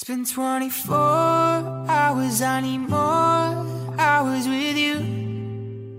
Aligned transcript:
It's 0.00 0.06
been 0.06 0.24
24 0.24 0.94
hours, 0.96 2.40
I 2.40 2.60
need 2.60 2.88
more 2.88 3.66
hours 3.98 4.46
with 4.46 4.76
you. 4.76 5.98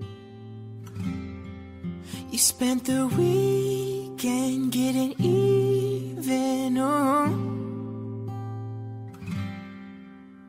You 2.31 2.37
spent 2.37 2.85
the 2.85 3.07
weekend 3.07 4.71
getting 4.71 5.15
even. 5.19 6.77
Oh. 6.77 7.27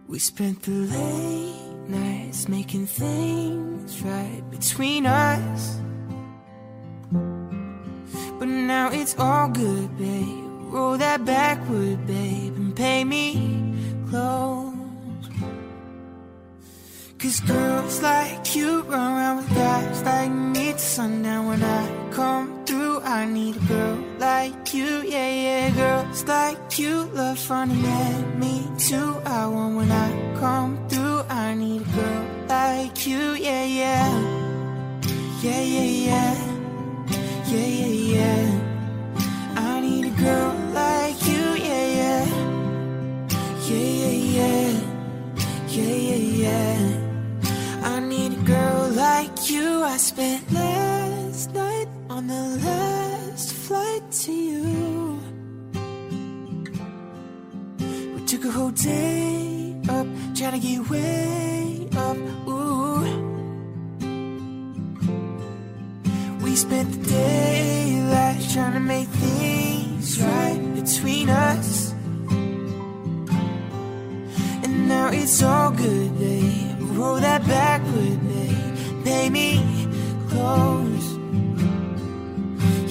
We 0.06 0.20
spent 0.20 0.62
the 0.62 0.70
late 0.70 1.88
nights 1.88 2.48
making 2.48 2.86
things 2.86 4.00
right 4.02 4.44
between 4.52 5.06
us. 5.06 5.80
But 8.38 8.46
now 8.46 8.90
it's 8.92 9.18
all 9.18 9.48
good, 9.48 9.98
babe. 9.98 10.49
Roll 10.70 10.96
that 10.98 11.24
backward, 11.24 12.06
babe, 12.06 12.54
and 12.56 12.76
pay 12.76 13.02
me 13.02 13.74
close. 14.08 14.70
Cause 17.18 17.40
girls 17.40 18.00
like 18.00 18.54
you 18.54 18.82
run 18.82 19.12
around 19.12 19.36
with 19.38 19.50
guys 19.54 20.02
like 20.04 20.30
me 20.30 20.70
till 20.70 20.78
sundown. 20.78 21.48
When 21.48 21.62
I 21.62 22.10
come 22.12 22.64
through, 22.64 23.00
I 23.02 23.26
need 23.26 23.56
a 23.56 23.66
girl 23.66 23.98
like 24.18 24.72
you, 24.72 25.02
yeah, 25.02 25.30
yeah. 25.46 25.70
Girls 25.70 26.24
like 26.24 26.78
you 26.78 27.02
love 27.12 27.38
fun 27.38 27.72
and 27.72 28.40
me 28.40 28.66
too. 28.78 29.20
I 29.26 29.46
want 29.48 29.76
when 29.76 29.90
I 29.90 30.08
come 30.38 30.78
through, 30.88 31.22
I 31.28 31.54
need 31.54 31.82
a 31.82 31.96
girl 31.96 32.26
like 32.48 33.06
you, 33.06 33.34
yeah, 33.34 33.64
yeah. 33.64 34.08
Yeah, 35.42 35.60
yeah, 35.60 35.90
yeah. 36.08 36.34
Yeah, 37.48 37.66
yeah, 37.66 38.16
yeah. 38.16 38.60
I 39.56 39.80
need 39.80 40.06
a 40.06 40.10
girl 40.10 40.59
spent 50.00 50.50
last 50.50 51.52
night 51.52 51.86
on 52.08 52.26
the 52.26 52.58
last 52.64 53.52
flight 53.52 54.02
to 54.10 54.32
you. 54.32 55.20
We 58.14 58.24
took 58.24 58.46
a 58.46 58.50
whole 58.50 58.70
day 58.70 59.76
up, 59.90 60.06
trying 60.34 60.58
to 60.58 60.58
get 60.58 60.88
way 60.88 61.86
up. 61.96 62.16
Ooh. 62.48 63.04
We 66.42 66.56
spent 66.56 66.92
the 66.92 67.02
daylight 67.06 68.40
trying 68.54 68.72
to 68.72 68.80
make 68.80 69.08
things 69.08 70.18
right 70.22 70.60
between 70.76 71.28
us. 71.28 71.92
And 74.64 74.88
now 74.88 75.10
it's 75.12 75.42
all 75.42 75.72
good, 75.72 76.18
babe. 76.18 76.78
Roll 76.96 77.16
that 77.16 77.46
backward, 77.46 78.18
babe. 78.28 79.04
Pay 79.04 79.28
close. 80.30 81.08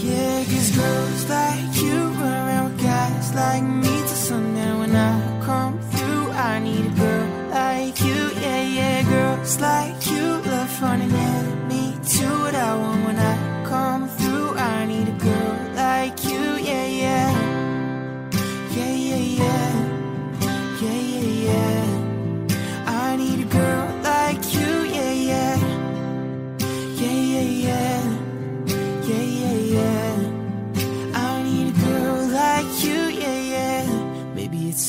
Yeah, 0.04 0.44
cause 0.50 0.72
girls 0.72 1.30
like 1.30 1.82
you 1.82 2.00
around 2.32 2.78
guys 2.78 3.34
like 3.34 3.64
me 3.64 3.94
till 4.08 4.22
sundown. 4.28 4.80
When 4.80 4.96
I 4.96 5.14
come 5.46 5.80
through, 5.92 6.32
I 6.32 6.60
need 6.60 6.86
a 6.86 6.96
girl 7.04 7.28
like 7.52 8.00
you. 8.02 8.22
Yeah, 8.44 8.64
yeah, 8.80 9.04
girls 9.04 9.60
like 9.60 9.98
you 10.12 10.24
love 10.52 10.70
fun 10.70 11.02
and 11.02 11.68
me 11.70 11.84
too. 12.06 12.36
What 12.44 12.56
I 12.56 12.76
want 12.76 13.06
when 13.06 13.18
I 13.18 13.49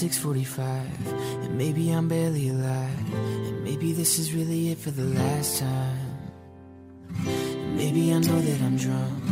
6:45, 0.01 0.89
and 1.45 1.59
maybe 1.59 1.91
I'm 1.91 2.09
barely 2.09 2.49
alive, 2.49 3.07
and 3.47 3.63
maybe 3.63 3.93
this 3.93 4.19
is 4.19 4.33
really 4.33 4.71
it 4.71 4.79
for 4.79 4.91
the 4.91 5.05
last 5.05 5.59
time. 5.59 6.17
Maybe 7.77 8.11
I 8.15 8.19
know 8.19 8.41
that 8.41 8.61
I'm 8.63 8.79
drunk. 8.79 9.25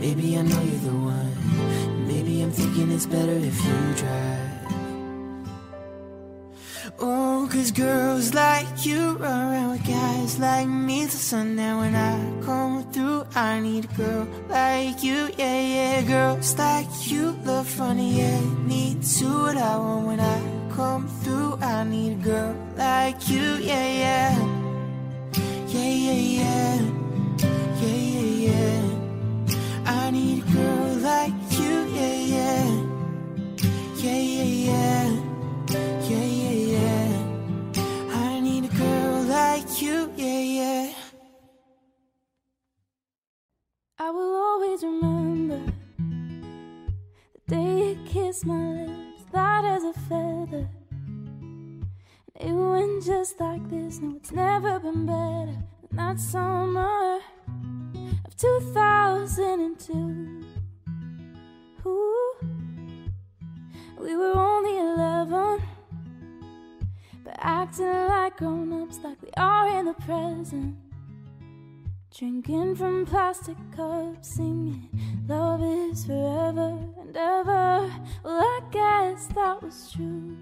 Maybe 0.00 0.36
I 0.36 0.42
know 0.42 0.60
you're 0.70 0.86
the 0.90 0.98
one. 1.18 1.34
Maybe 2.08 2.42
I'm 2.42 2.50
thinking 2.50 2.90
it's 2.90 3.06
better 3.06 3.38
if 3.50 3.56
you 3.64 3.78
drive. 4.02 4.58
Oh, 6.98 7.37
cause 7.48 7.70
girls 7.72 8.34
like 8.34 8.84
you 8.84 9.12
run 9.16 9.52
around 9.52 9.70
with 9.70 9.86
guys 9.86 10.38
like 10.38 10.68
me 10.68 11.00
till 11.02 11.10
sundown. 11.10 11.80
When 11.80 11.94
I 11.94 12.42
come 12.44 12.84
through, 12.92 13.26
I 13.34 13.60
need 13.60 13.84
a 13.84 13.94
girl 13.94 14.28
like 14.48 15.02
you, 15.02 15.30
yeah, 15.38 15.60
yeah. 15.60 16.02
Girls 16.02 16.58
like 16.58 16.88
you 17.10 17.32
love 17.44 17.68
funny, 17.68 18.18
yeah. 18.18 18.40
Me 18.68 18.96
too, 19.02 19.42
what 19.42 19.56
I 19.56 19.76
want 19.76 20.06
when 20.06 20.20
I 20.20 20.38
come 20.74 21.08
through. 21.22 21.56
I 21.60 21.84
need 21.84 22.12
a 22.20 22.22
girl 22.22 22.54
like 22.76 23.28
you, 23.28 23.56
yeah, 23.70 23.88
yeah. 24.04 24.38
Yeah, 25.68 25.92
yeah, 26.06 26.22
yeah. 26.38 26.80
Yeah, 27.80 28.02
yeah, 28.14 28.48
yeah. 28.48 28.82
I 29.86 30.10
need 30.10 30.44
a 30.44 30.52
girl 30.52 30.94
like 31.10 31.32
you, 31.58 31.86
yeah. 31.96 32.24
Yeah, 33.96 34.12
yeah, 34.12 34.44
yeah. 34.44 34.68
Yeah, 34.68 35.07
kissed 48.38 48.46
my 48.46 48.54
lips, 48.54 49.24
light 49.32 49.64
as 49.64 49.82
a 49.82 49.92
feather. 49.92 50.68
And 50.90 51.86
it 52.36 52.52
went 52.52 53.04
just 53.04 53.40
like 53.40 53.68
this. 53.68 53.98
No, 54.00 54.14
it's 54.16 54.32
never 54.32 54.78
been 54.78 55.06
better 55.06 55.46
than 55.46 55.96
that 55.96 56.20
summer 56.20 57.18
of 58.24 58.36
2002. 58.36 60.44
Ooh, 61.86 62.34
we 63.98 64.16
were 64.16 64.36
only 64.36 64.78
11, 64.78 65.62
but 67.24 67.34
acting 67.38 67.86
like 67.86 68.36
grown 68.36 68.82
ups, 68.82 69.00
like 69.02 69.20
we 69.20 69.30
are 69.36 69.80
in 69.80 69.86
the 69.86 69.94
present. 69.94 70.76
Drinking 72.18 72.74
from 72.74 73.06
plastic 73.06 73.56
cups, 73.76 74.30
singing 74.30 74.88
Love 75.28 75.62
is 75.62 76.04
forever 76.04 76.76
and 77.00 77.16
ever. 77.16 77.92
Well, 78.24 78.40
I 78.40 78.60
guess 78.72 79.28
that 79.36 79.62
was 79.62 79.92
true. 79.92 80.36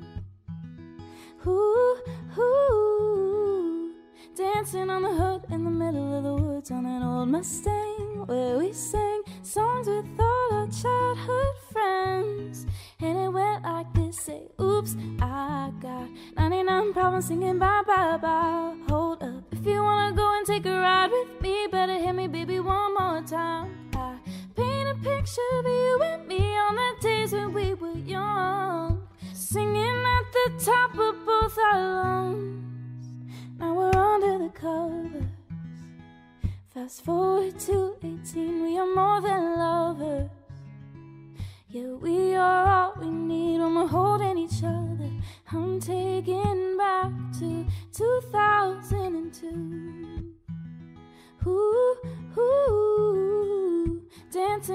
Ooh, 1.47 1.98
ooh. 2.38 3.94
Dancing 4.34 4.88
on 4.88 5.03
the 5.03 5.12
hood 5.12 5.42
in 5.50 5.65
the 5.65 5.70
middle 5.70 6.16
of 6.16 6.25
the 6.25 6.42
woods 6.42 6.70
on 6.70 6.86
an 6.86 7.03
old 7.03 7.28
Mustang 7.28 8.25
where 8.25 8.56
we 8.56 8.72
sang 8.72 9.20
songs 9.42 9.86
with 9.86 10.06
all 10.19 10.48
our 10.53 10.69
childhood 10.69 11.56
friends. 11.72 12.66
And 13.00 13.19
it 13.19 13.28
went 13.28 13.65
like 13.65 13.92
this 13.92 14.19
say, 14.19 14.48
Oops, 14.59 14.97
I 15.20 15.70
got 15.82 16.09
99 16.38 16.94
problems 16.94 17.26
singing 17.26 17.59
bye 17.59 17.82
bye 17.86 18.16
bye. 18.16 18.75
Hold 18.88 19.22
up, 19.22 19.35
you 19.66 19.82
wanna 19.82 20.12
go 20.15 20.37
and 20.37 20.47
take 20.47 20.66
a 20.66 20.81
ride 20.81 21.10
with 21.10 21.41
me, 21.41 21.66
better 21.71 21.99
hit 21.99 22.15
me, 22.15 22.28
baby, 22.28 22.60
one 22.60 22.94
more 22.94 23.22
time. 23.22 23.91
I 23.94 24.19
paint 24.54 24.88
a 24.88 24.94
picture 24.94 25.41
of 25.59 25.65
you 25.65 26.00
and 26.03 26.28
me 26.28 26.56
on 26.56 26.77
the 26.77 26.94
days 27.00 27.32
when 27.32 27.53
we 27.53 27.75
were 27.75 27.99
young, 27.99 29.09
singing 29.32 30.04
at 30.16 30.25
the 30.32 30.65
top 30.65 30.92
of 30.98 31.27
both 31.27 31.59
our 31.59 31.80
lungs. 31.80 33.09
Now 33.59 33.74
we're 33.74 33.97
under 33.97 34.39
the 34.45 34.51
covers. 34.51 35.24
Fast 36.72 37.04
forward 37.04 37.59
to 37.60 37.97
18, 38.03 38.63
we 38.63 38.78
are 38.78 38.95
more 38.95 39.21
than 39.21 39.59
lovers. 39.59 40.30
Yeah, 41.68 41.92
we 42.01 42.34
are 42.34 42.66
all 42.68 42.95
we 43.01 43.10
need 43.10 43.59
when 43.59 43.74
we're 43.74 43.86
holding 43.86 44.39
each 44.39 44.63
other. 44.63 45.10
I'm 45.51 45.80
taken 45.80 46.77
back 46.77 47.10
to 47.41 47.66
2002. 47.92 49.46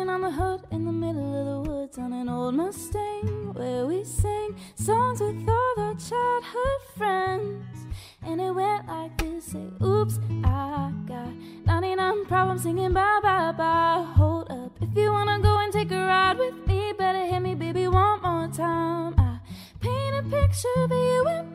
On 0.10 0.22
the 0.22 0.32
hood 0.32 0.62
in 0.72 0.86
the 0.86 0.92
middle 0.92 1.40
of 1.40 1.46
the 1.46 1.72
woods 1.72 1.98
on 1.98 2.14
an 2.14 2.30
old 2.30 2.56
Mustang 2.56 3.54
where 3.54 3.86
we 3.86 4.04
sang 4.04 4.56
songs 4.76 5.20
with 5.20 5.48
all 5.48 5.74
our 5.78 5.96
childhood 5.96 6.82
friends. 6.98 7.86
And 8.22 8.40
it 8.40 8.52
went 8.52 8.88
like 8.88 9.18
this 9.18 9.46
say, 9.46 9.68
Oops, 9.84 10.20
I 10.44 10.92
got 11.06 11.34
99 11.66 12.26
problems 12.26 12.64
singing 12.64 12.94
bye 12.94 13.20
bye 13.22 13.52
bye. 13.52 14.06
Hold 14.16 14.52
up, 14.52 14.72
if 14.82 14.96
you 14.96 15.12
wanna 15.12 15.40
go 15.40 15.58
and 15.60 15.74
take 15.74 15.92
a 15.92 15.98
ride 15.98 16.38
with 16.38 16.68
me, 16.68 16.94
better 16.98 17.26
hit 17.26 17.42
me, 17.42 17.56
baby, 17.56 17.88
one 17.88 18.22
more 18.22 18.48
time. 18.48 19.16
I 19.18 19.40
paint 19.80 20.16
a 20.16 20.24
picture 20.24 20.42
picture 20.52 20.84
of 20.84 20.92
you 20.92 21.26
and 21.28 21.51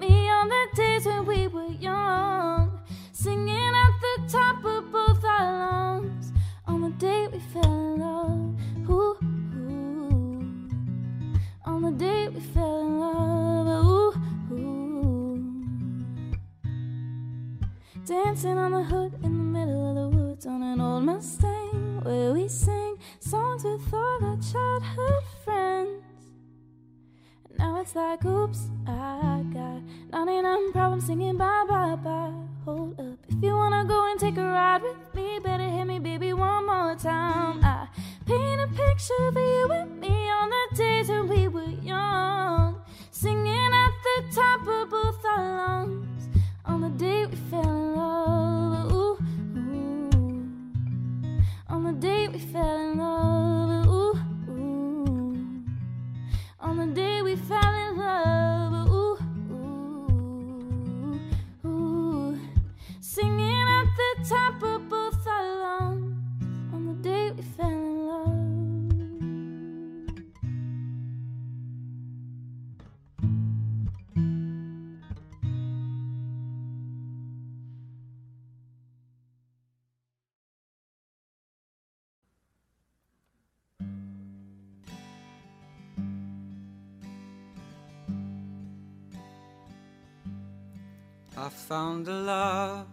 found 91.69 92.07
a 92.07 92.13
love 92.13 92.87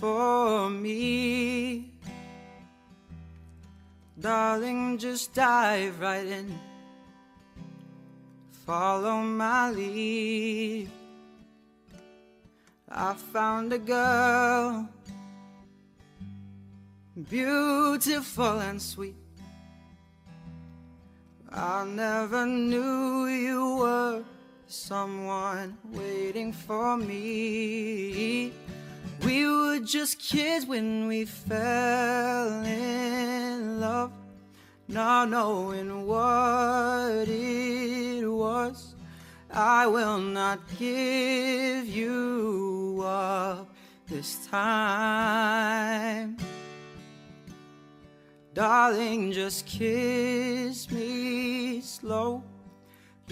for 0.00 0.70
me. 0.70 1.90
Darling, 4.18 4.96
just 4.96 5.34
dive 5.34 6.00
right 6.00 6.26
in. 6.26 6.58
Follow 8.64 9.20
my 9.20 9.70
lead. 9.70 10.88
I 12.88 13.12
found 13.12 13.74
a 13.74 13.78
girl, 13.78 14.88
beautiful 17.28 18.60
and 18.60 18.80
sweet. 18.80 19.16
I 21.50 21.84
never 21.84 22.46
knew 22.46 23.26
you 23.26 23.76
were 23.76 24.24
someone 24.72 25.76
waiting 25.92 26.50
for 26.50 26.96
me. 26.96 28.50
We 29.22 29.46
were 29.46 29.80
just 29.80 30.18
kids 30.18 30.64
when 30.66 31.06
we 31.08 31.26
fell 31.26 32.64
in 32.64 33.80
love, 33.80 34.12
not 34.88 35.28
knowing 35.28 36.06
what 36.06 37.28
it 37.28 38.26
was. 38.26 38.94
I 39.50 39.86
will 39.86 40.18
not 40.18 40.60
give 40.78 41.86
you 41.86 43.04
up 43.04 43.68
this 44.06 44.46
time. 44.46 46.38
Darling, 48.54 49.32
just 49.32 49.66
kiss 49.66 50.90
me 50.90 51.82
slow. 51.82 52.42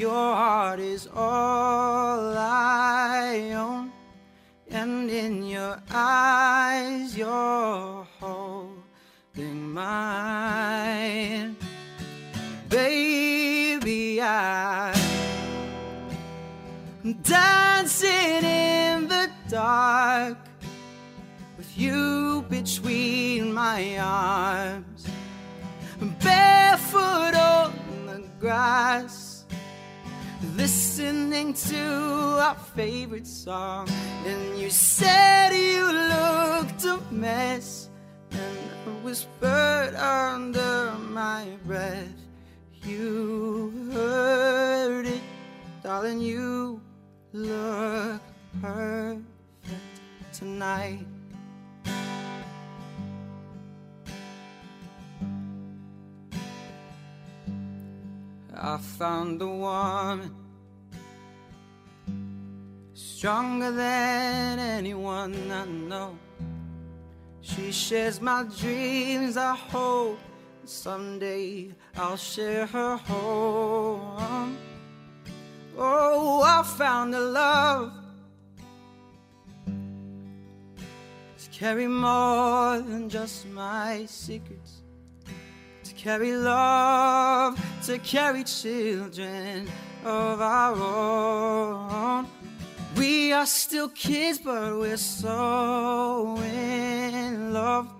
Your 0.00 0.35
heart 0.35 0.81
is 0.81 1.06
all 1.14 2.35
I 2.35 3.52
own, 3.55 3.93
and 4.70 5.11
in 5.11 5.44
your 5.44 5.79
eyes, 5.91 7.14
you're 7.14 8.06
holding 8.19 9.75
mine. 9.75 11.55
Baby, 12.70 14.23
I 14.23 14.94
am 17.05 17.12
dancing 17.20 18.43
in 18.43 19.06
the 19.06 19.31
dark 19.50 20.38
with 21.58 21.76
you 21.76 22.46
between 22.49 23.53
my 23.53 23.99
arms, 23.99 25.06
barefoot 26.23 27.35
on 27.35 27.75
the 28.06 28.23
grass, 28.41 29.30
listening 30.57 31.55
to 31.55 32.39
our 32.41 32.55
favorite 32.55 33.27
song. 33.27 33.89
And 34.27 34.59
you 34.59 34.71
said 34.71 35.53
you 35.53 35.85
looked 35.93 36.85
a 36.85 36.99
mess, 37.13 37.91
and 38.31 38.59
I 38.87 38.91
whispered 39.05 39.95
under 39.97 40.93
my 41.11 41.47
breath. 41.67 42.09
You 42.85 43.91
heard 43.93 45.07
it, 45.07 45.23
darling. 45.83 46.21
You 46.21 46.81
look 47.33 48.23
perfect 48.61 49.25
tonight. 50.33 51.07
I 58.62 58.77
found 58.77 59.41
a 59.41 59.47
woman 59.47 60.35
stronger 62.93 63.73
than 63.73 64.58
anyone 64.58 65.51
I 65.51 65.65
know. 65.65 66.19
She 67.41 67.73
shares 67.73 68.20
my 68.20 68.44
dreams. 68.58 69.39
I 69.39 69.55
hope 69.56 70.19
someday 70.67 71.70
I'll 71.96 72.19
share 72.19 72.67
her 72.67 72.96
home. 72.99 74.58
Oh, 75.79 76.43
I 76.43 76.63
found 76.63 77.15
a 77.15 77.20
love 77.20 77.94
to 79.67 81.51
carry 81.51 81.87
more 81.87 82.79
than 82.81 83.08
just 83.08 83.49
my 83.49 84.05
secrets 84.05 84.59
to 84.59 84.59
carry 86.03 86.33
love, 86.35 87.61
to 87.85 87.99
carry 87.99 88.43
children 88.43 89.69
of 90.03 90.41
our 90.41 90.75
own. 90.75 92.27
We 92.97 93.35
are 93.35 93.45
still 93.45 93.91
kids, 93.91 94.39
but 94.39 94.79
we're 94.79 94.97
so 94.97 96.39
in 96.39 97.53
love, 97.53 97.93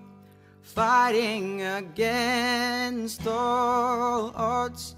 fighting 0.63 1.61
against 1.61 3.27
all 3.27 4.33
odds. 4.35 4.95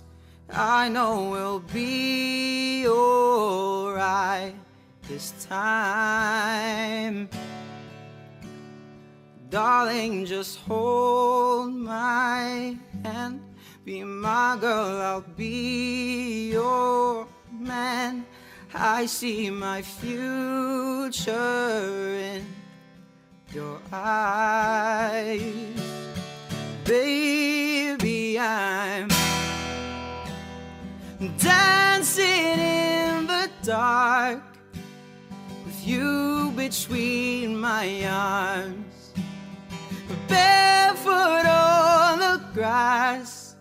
I 0.50 0.88
know 0.88 1.30
we'll 1.30 1.60
be 1.60 2.88
alright 2.88 4.56
this 5.10 5.34
time. 5.50 7.28
Darling, 9.50 10.26
just 10.26 10.60
hold 10.60 11.76
my 11.76 12.78
hand. 13.04 13.42
Be 13.86 14.04
my 14.04 14.58
girl, 14.60 15.02
I'll 15.02 15.22
be 15.22 16.52
your 16.52 17.28
man. 17.52 18.26
I 18.74 19.06
see 19.06 19.50
my 19.50 19.82
future 19.82 21.22
in 22.32 22.46
your 23.54 23.80
eyes. 23.92 25.44
Baby, 26.86 28.40
I'm 28.40 29.10
dancing 31.38 32.60
in 32.60 33.28
the 33.28 33.50
dark 33.64 34.42
with 35.66 35.88
you 35.88 36.52
between 36.56 37.60
my 37.60 38.06
arms 38.06 38.94
barefoot 40.28 41.46
grass, 42.54 43.56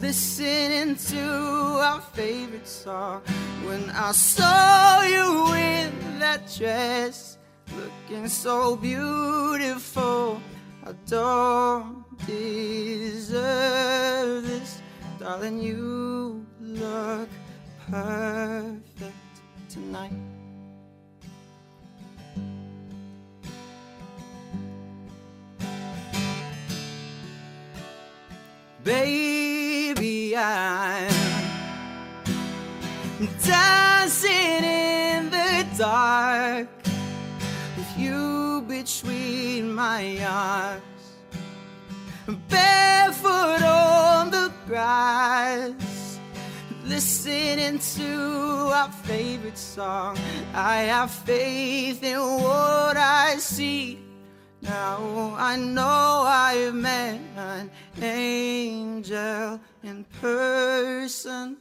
listening 0.00 0.94
to 0.94 1.80
our 1.82 2.00
favorite 2.00 2.66
song. 2.66 3.22
When 3.64 3.90
I 3.90 4.12
saw 4.12 5.02
you 5.02 5.52
in 5.54 6.18
that 6.20 6.42
dress, 6.56 7.38
looking 7.76 8.28
so 8.28 8.76
beautiful, 8.76 10.40
I 10.86 10.92
don't 11.06 12.04
deserve 12.24 13.26
this, 14.46 14.80
darling. 15.18 15.58
You 15.58 16.46
look 16.60 17.28
perfect 17.90 19.16
tonight. 19.68 20.12
Baby, 28.84 30.36
I'm 30.36 31.08
dancing 33.44 34.64
in 34.64 35.30
the 35.30 35.64
dark 35.78 36.66
with 37.76 37.96
you 37.96 38.64
between 38.66 39.72
my 39.72 40.18
arms, 40.24 40.82
barefoot 42.48 43.62
on 43.62 44.32
the 44.32 44.52
grass, 44.66 46.18
listening 46.84 47.78
to 47.78 48.72
our 48.74 48.90
favorite 49.04 49.58
song. 49.58 50.18
I 50.54 50.78
have 50.90 51.12
faith 51.12 52.02
in 52.02 52.18
what 52.18 52.96
I 52.96 53.36
see. 53.38 54.01
Now 54.62 55.34
I 55.36 55.56
know 55.56 56.22
I've 56.24 56.74
met 56.74 57.20
an 57.36 57.70
angel 58.00 59.60
in 59.82 60.04
person. 60.20 61.56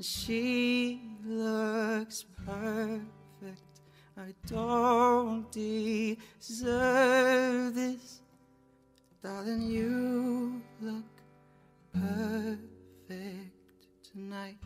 She 0.00 1.00
looks 1.24 2.26
perfect. 2.44 3.62
I 4.18 4.34
don't 4.46 5.50
deserve 5.50 6.94
this. 7.74 8.20
Darling, 9.22 9.62
you 9.62 10.60
look 10.82 11.04
perfect 11.94 13.08
tonight. 14.12 14.58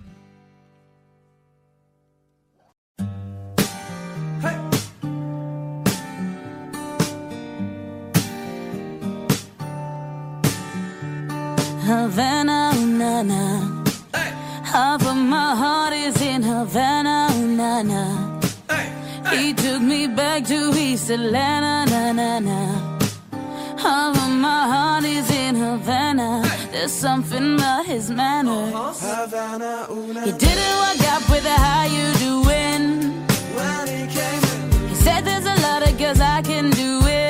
Havana, 11.86 12.72
ooh, 12.74 12.86
na 12.86 13.22
na. 13.22 13.82
Half 14.64 15.06
of 15.06 15.16
my 15.16 15.54
heart 15.54 15.92
is 15.92 16.20
in 16.20 16.42
Havana, 16.42 17.28
ooh, 17.32 17.46
na 17.60 17.82
na. 17.82 18.02
He 19.30 19.52
took 19.54 19.80
me 19.82 20.06
back 20.08 20.44
to 20.46 20.58
East 20.76 21.10
Atlanta, 21.10 21.74
na 21.92 22.12
na 22.12 22.38
na. 22.40 22.58
Half 23.78 24.16
of 24.24 24.30
my 24.46 24.62
heart 24.72 25.04
is 25.04 25.30
in 25.30 25.54
Havana. 25.54 26.42
Oh. 26.44 26.68
There's 26.72 26.92
something 26.92 27.54
about 27.54 27.86
his 27.86 28.10
manners. 28.10 28.74
Uh-huh. 28.74 29.26
Havana, 29.26 29.86
una 29.90 30.20
He 30.26 30.32
didn't 30.32 30.76
work 30.82 31.00
out 31.12 31.22
with 31.30 31.44
the 31.44 31.56
how 31.66 31.84
you 31.96 32.06
doing. 32.26 32.82
when 33.58 33.86
he 33.94 34.02
came 34.16 34.42
in, 34.52 34.88
He 34.88 34.94
said 35.04 35.20
there's 35.24 35.46
a 35.46 35.56
lot 35.66 35.80
of 35.88 35.96
girls 35.98 36.20
I 36.20 36.42
can 36.42 36.70
do 36.70 37.00
it. 37.06 37.25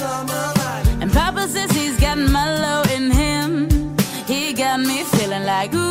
And 0.00 1.12
Papa 1.12 1.46
says 1.46 1.70
he's 1.70 2.00
got 2.00 2.18
mellow 2.18 2.82
in 2.94 3.12
him. 3.12 3.68
He 4.26 4.52
got 4.52 4.80
me 4.80 5.04
feeling 5.04 5.44
like 5.44 5.72
ooh. 5.72 5.83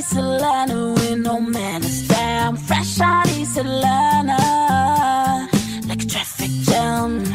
East 0.00 0.16
Atlanta 0.16 0.94
with 0.94 1.18
no 1.18 1.38
manners. 1.42 2.08
Damn, 2.08 2.56
fresh 2.56 3.00
out 3.00 3.28
East 3.36 3.58
Atlanta. 3.58 4.40
Like 5.86 6.02
a 6.02 6.06
traffic 6.06 6.50
jam. 6.68 7.26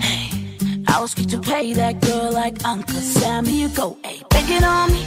Hey, 0.00 0.56
I 0.88 0.98
was 1.02 1.12
quick 1.12 1.28
to 1.28 1.38
pay 1.38 1.74
that 1.74 2.00
girl 2.00 2.32
like 2.32 2.64
Uncle 2.64 2.94
Sam. 2.94 3.44
Here 3.44 3.68
you 3.68 3.74
go, 3.76 3.98
hey, 4.02 4.22
begging 4.30 4.64
on 4.64 4.90
me. 4.90 5.04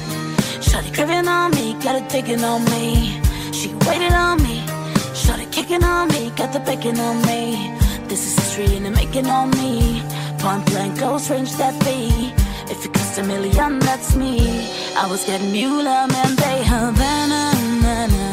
Shorty 0.61 0.91
craving 0.91 1.27
on 1.27 1.49
me, 1.57 1.73
got 1.83 1.95
it 1.95 2.07
digging 2.07 2.43
on 2.43 2.63
me. 2.65 3.19
She 3.51 3.69
waited 3.87 4.13
on 4.13 4.43
me. 4.43 4.63
Shorty 5.15 5.47
kicking 5.47 5.83
on 5.83 6.09
me, 6.09 6.29
got 6.35 6.53
the 6.53 6.59
bacon 6.59 6.99
on 6.99 7.19
me. 7.25 7.73
This 8.07 8.21
is 8.27 8.35
history 8.37 8.77
and 8.77 8.85
the 8.85 8.91
making 8.91 9.25
on 9.25 9.49
me. 9.57 10.03
Point 10.37 10.63
blank, 10.67 10.99
close 10.99 11.31
range 11.31 11.51
that 11.53 11.73
be. 11.83 12.31
If 12.71 12.85
it 12.85 12.93
costs 13.15 13.17
a 13.17 13.23
million, 13.23 13.79
that's 13.79 14.15
me. 14.15 14.67
I 14.95 15.07
was 15.09 15.23
getting 15.25 15.51
Mueller, 15.51 16.07
man, 16.07 16.35
they 16.35 16.63
Havana, 16.63 17.51
na 17.83 18.07
na. 18.07 18.27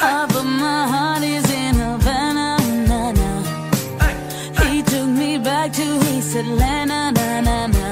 Half 0.00 0.36
of 0.36 0.44
my 0.44 0.86
heart 0.86 1.22
is 1.22 1.50
in 1.50 1.74
Havana, 1.74 2.58
na 2.88 3.12
na. 3.12 3.30
He 4.64 4.82
took 4.82 5.08
me 5.08 5.38
back 5.38 5.72
to 5.72 5.86
East 6.12 6.36
Atlanta, 6.36 7.12
na 7.12 7.40
na 7.40 7.66
na. 7.66 7.83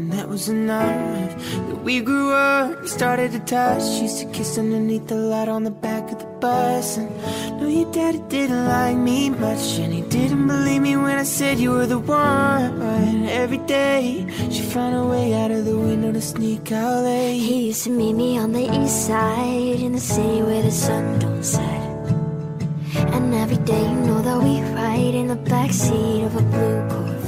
And 0.00 0.12
that 0.12 0.28
was 0.28 0.48
enough. 0.48 1.30
We 1.84 2.00
grew 2.00 2.32
up, 2.32 2.86
started 2.86 3.32
to 3.32 3.40
touch. 3.40 3.82
Used 4.00 4.18
to 4.20 4.26
kiss 4.32 4.56
underneath 4.56 5.06
the 5.08 5.14
light 5.14 5.48
on 5.48 5.64
the 5.64 5.70
back 5.70 6.10
of 6.10 6.18
the 6.18 6.30
bus. 6.40 6.96
And 6.96 7.10
no, 7.60 7.68
your 7.68 7.92
daddy 7.92 8.22
didn't 8.28 8.64
like 8.66 8.96
me 8.96 9.28
much, 9.28 9.78
and 9.78 9.92
he 9.92 10.00
didn't 10.02 10.46
believe 10.46 10.80
me 10.80 10.96
when 10.96 11.18
I 11.18 11.24
said 11.24 11.58
you 11.58 11.72
were 11.72 11.86
the 11.86 11.98
one. 11.98 13.28
Every 13.28 13.58
day, 13.58 14.26
she 14.50 14.62
found 14.62 14.96
a 14.96 15.04
way 15.04 15.34
out 15.34 15.50
of 15.50 15.66
the 15.66 15.76
window 15.76 16.12
to 16.12 16.22
sneak 16.22 16.72
out 16.72 17.04
late. 17.04 17.38
He 17.38 17.66
used 17.68 17.84
to 17.84 17.90
meet 17.90 18.14
me 18.14 18.38
on 18.38 18.52
the 18.52 18.66
east 18.80 19.06
side 19.06 19.80
in 19.86 19.92
the 19.92 20.00
city 20.00 20.42
where 20.42 20.62
the 20.62 20.70
sun 20.70 21.18
don't 21.18 21.44
set. 21.44 21.82
And 23.14 23.34
every 23.34 23.60
day, 23.64 23.82
you 23.82 24.00
know 24.08 24.22
that 24.22 24.38
we 24.42 24.60
ride 24.72 25.14
in 25.14 25.26
the 25.28 25.36
backseat 25.36 26.24
of 26.24 26.36
a 26.36 26.42
blue 26.42 26.88
Corvette. 26.88 27.19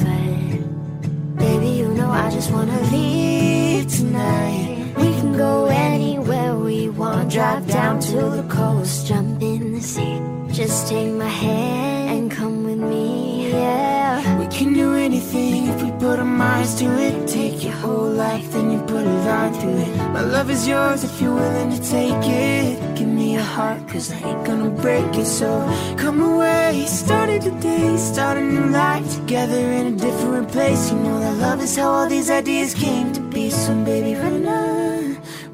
Just 2.32 2.50
wanna 2.50 2.80
leave 2.90 3.86
tonight. 3.86 4.94
We 4.96 5.12
can 5.18 5.36
go 5.36 5.66
anywhere 5.66 6.56
we 6.56 6.88
want. 6.88 7.30
Drive 7.30 7.66
down 7.66 8.00
to 8.00 8.16
the 8.36 8.44
coast, 8.48 9.06
jump 9.06 9.42
in 9.42 9.74
the 9.74 9.82
sea. 9.82 10.20
Just 10.50 10.88
take 10.88 11.12
my 11.12 11.28
hand 11.28 12.10
and 12.18 12.30
come 12.30 12.64
with 12.64 12.78
me, 12.78 13.50
yeah. 13.52 14.38
We 14.38 14.46
can 14.46 14.72
do 14.72 14.94
anything 14.94 15.68
if 15.68 15.82
we 15.82 15.90
put 15.92 16.18
our 16.18 16.24
minds 16.24 16.74
to 16.76 16.86
it. 17.06 17.28
Take 17.28 17.62
your 17.64 17.74
whole 17.74 18.10
life, 18.10 18.50
then 18.52 18.70
you 18.72 18.78
put 18.80 19.04
a 19.04 19.16
line 19.28 19.52
through 19.54 19.78
it. 19.86 19.96
My 20.16 20.22
love 20.22 20.48
is 20.50 20.66
yours 20.66 21.04
if 21.04 21.20
you're 21.20 21.34
willing 21.34 21.70
to 21.70 21.80
take 21.96 22.24
it. 22.26 22.96
Give 22.96 23.08
a 23.36 23.42
heart, 23.42 23.88
cause 23.88 24.12
I 24.12 24.18
ain't 24.28 24.44
gonna 24.46 24.70
break 24.70 25.14
it. 25.16 25.26
So 25.26 25.48
come 25.96 26.20
away, 26.20 26.84
Started 26.86 27.44
new 27.44 27.60
day, 27.60 27.96
start 27.96 28.36
a 28.36 28.40
new 28.40 28.66
life 28.66 29.14
together 29.16 29.72
in 29.78 29.94
a 29.94 29.96
different 29.96 30.48
place. 30.50 30.90
You 30.90 30.98
know 30.98 31.20
that 31.20 31.36
love 31.38 31.60
is 31.62 31.76
how 31.76 31.90
all 31.90 32.08
these 32.08 32.30
ideas 32.30 32.74
came 32.74 33.12
to 33.12 33.20
be. 33.20 33.50
So 33.50 33.74
baby, 33.84 34.14
run 34.14 34.46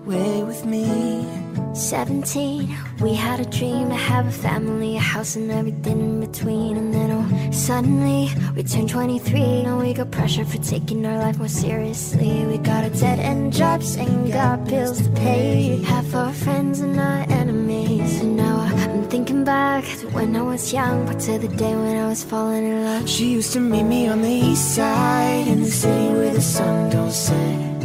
away 0.04 0.42
with 0.44 0.64
me. 0.64 1.26
17, 1.74 2.76
we 3.00 3.14
had 3.14 3.38
a 3.40 3.44
dream 3.44 3.88
to 3.88 3.94
have 3.94 4.26
a 4.26 4.32
family, 4.32 4.96
a 4.96 5.00
house, 5.00 5.36
and 5.36 5.50
everything 5.50 6.00
in 6.00 6.20
between. 6.20 6.76
And 6.76 6.92
then, 6.92 7.10
oh, 7.12 7.50
suddenly 7.52 8.30
we 8.56 8.62
turned 8.64 8.88
23, 8.88 9.62
Now 9.62 9.80
we 9.80 9.94
got 9.94 10.10
pressure 10.10 10.44
for 10.44 10.58
taking 10.58 11.06
our 11.06 11.18
life 11.18 11.38
more 11.38 11.48
seriously. 11.48 12.44
We 12.46 12.58
got 12.58 12.84
a 12.84 12.90
dead 12.90 13.20
end 13.20 13.52
jobs 13.52 13.96
and 13.96 14.32
got 14.32 14.64
bills 14.64 15.02
to 15.02 15.10
pay. 15.10 15.80
Half 15.84 16.14
our 16.14 16.32
friends 16.32 16.80
and 16.80 16.98
our 16.98 17.20
enemies. 17.28 17.57
And 18.00 18.36
now 18.36 18.60
I'm 18.60 19.08
thinking 19.08 19.44
back 19.44 19.84
to 19.98 20.08
when 20.08 20.36
I 20.36 20.42
was 20.42 20.72
young, 20.72 21.06
back 21.06 21.18
to 21.20 21.38
the 21.38 21.48
day 21.48 21.74
when 21.74 21.96
I 21.96 22.08
was 22.08 22.22
falling 22.22 22.64
in 22.64 22.84
love. 22.84 23.08
She 23.08 23.32
used 23.32 23.52
to 23.54 23.60
meet 23.60 23.82
me 23.82 24.08
on 24.08 24.22
the 24.22 24.30
east 24.30 24.76
side 24.76 25.48
in 25.48 25.62
the 25.62 25.70
city 25.70 26.12
where 26.14 26.32
the 26.32 26.40
sun 26.40 26.90
don't 26.90 27.10
set. 27.10 27.82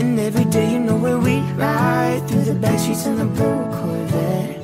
And 0.00 0.18
every 0.18 0.44
day 0.44 0.72
you 0.72 0.78
know 0.78 0.96
where 0.96 1.18
we 1.18 1.40
ride 1.58 2.22
through 2.28 2.44
the 2.44 2.54
back 2.54 2.78
streets 2.78 3.06
in 3.06 3.16
the 3.16 3.24
blue 3.24 3.62
Corvette. 3.76 4.62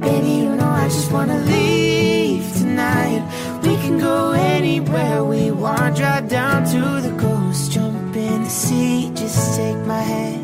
Baby, 0.00 0.32
you 0.42 0.54
know 0.56 0.68
I 0.68 0.88
just 0.88 1.12
wanna 1.12 1.38
leave 1.38 2.44
tonight. 2.54 3.22
We 3.62 3.76
can 3.76 3.98
go 3.98 4.32
anywhere 4.32 5.24
we 5.24 5.52
want. 5.52 5.96
Drive 5.96 6.28
down 6.28 6.64
to 6.72 6.80
the 7.06 7.14
coast, 7.16 7.70
jump 7.70 8.16
in 8.16 8.42
the 8.42 8.50
sea. 8.50 9.10
Just 9.14 9.56
take 9.56 9.78
my 9.86 10.02
hand 10.02 10.41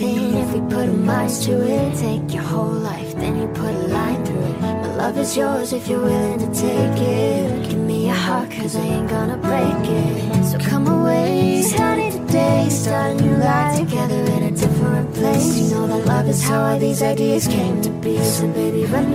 do 0.00 0.06
anything 0.06 0.36
if 0.36 0.52
we 0.54 0.60
put 0.74 0.88
our 0.88 0.94
minds 0.94 1.44
to 1.46 1.52
it. 1.62 1.96
Take 1.98 2.32
your 2.32 2.42
whole 2.42 2.76
life, 2.90 3.14
then 3.16 3.36
you 3.40 3.46
put 3.48 3.74
a 3.74 3.86
line 3.98 4.24
through 4.24 4.44
it. 4.50 4.60
My 4.60 4.94
love 4.96 5.18
is 5.18 5.36
yours 5.36 5.72
if 5.72 5.88
you're 5.88 6.00
willing 6.00 6.38
to 6.38 6.46
take 6.66 7.00
it. 7.00 7.68
Give 7.68 7.78
me 7.78 8.06
your 8.06 8.14
heart, 8.14 8.50
cause 8.50 8.76
I 8.76 8.80
ain't 8.80 9.08
gonna 9.10 9.36
break 9.36 9.84
it. 10.00 10.44
So 10.44 10.58
come 10.58 10.86
away, 10.86 11.60
it 11.60 12.12
today. 12.12 12.68
Start 12.70 13.20
a 13.20 13.22
new 13.22 13.36
life 13.36 13.78
together 13.78 14.20
in 14.34 14.42
a 14.44 14.50
different 14.50 15.12
place. 15.14 15.58
You 15.58 15.74
know 15.74 15.86
that 15.86 16.06
love 16.06 16.28
is 16.28 16.42
how 16.42 16.60
all 16.64 16.78
these 16.78 17.02
ideas 17.02 17.46
came 17.46 17.82
to 17.82 17.90
be. 18.04 18.16
So 18.22 18.48
baby, 18.48 18.84
run 18.86 19.12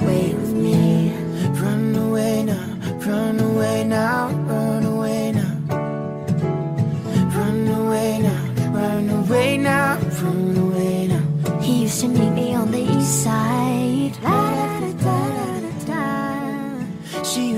away 0.00 0.34
with 0.34 0.54
me. 0.54 1.12
Run 1.62 1.94
away 1.96 2.44
now, 2.44 2.68
run 3.06 3.40
away 3.40 3.84
now, 3.84 4.17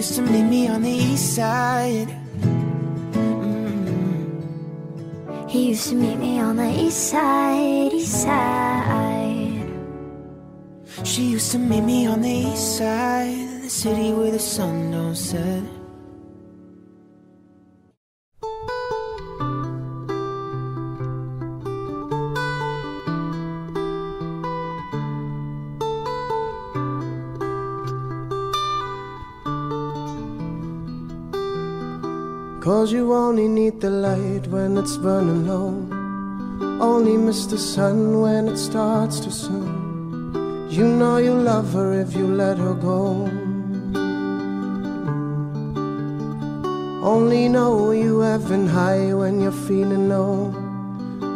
used 0.00 0.14
to 0.14 0.22
meet 0.22 0.44
me 0.44 0.66
on 0.66 0.80
the 0.80 0.90
east 0.90 1.34
side. 1.36 2.08
He 5.46 5.68
used 5.68 5.90
to 5.90 5.94
meet 5.94 6.16
me 6.16 6.40
on 6.40 6.56
the 6.56 6.70
east 6.84 7.10
side, 7.10 7.92
east 7.92 8.22
side. 8.22 9.68
She 11.04 11.24
used 11.24 11.52
to 11.52 11.58
meet 11.58 11.82
me 11.82 12.06
on 12.06 12.22
the 12.22 12.30
east 12.30 12.78
side, 12.78 13.62
the 13.62 13.68
city 13.68 14.14
where 14.14 14.30
the 14.30 14.38
sun 14.38 14.90
don't 14.90 15.14
set. 15.14 15.79
Cause 32.60 32.92
you 32.92 33.14
only 33.14 33.48
need 33.48 33.80
the 33.80 33.88
light 33.88 34.46
when 34.48 34.76
it's 34.76 34.98
burning 34.98 35.46
low. 35.46 35.70
Only 36.78 37.16
miss 37.16 37.46
the 37.46 37.56
sun 37.56 38.20
when 38.20 38.48
it 38.48 38.58
starts 38.58 39.18
to 39.20 39.30
snow. 39.30 39.64
You 40.68 40.86
know 40.86 41.16
you 41.16 41.32
love 41.32 41.72
her 41.72 41.98
if 41.98 42.14
you 42.14 42.26
let 42.26 42.58
her 42.58 42.74
go. 42.74 43.30
Only 47.02 47.48
know 47.48 47.92
you 47.92 48.20
have 48.20 48.46
been 48.46 48.66
high 48.66 49.14
when 49.14 49.40
you're 49.40 49.60
feeling 49.66 50.10
low. 50.10 50.52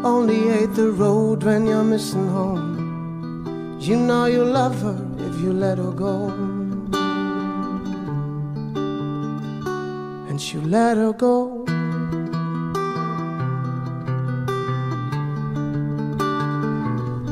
Only 0.05 0.41
hate 0.53 0.75
the 0.75 0.91
road 0.91 1.43
when 1.43 1.67
you're 1.67 1.85
missing 1.85 2.29
home. 2.29 3.79
You 3.81 3.97
know 3.97 4.27
you 4.27 4.45
love 4.45 4.79
her 4.83 5.01
if 5.21 5.41
you 5.41 5.55
let 5.55 5.79
her 5.79 5.91
go. 5.91 6.44
You 10.55 10.61
let 10.61 10.97
her 10.97 11.13
go. 11.13 11.65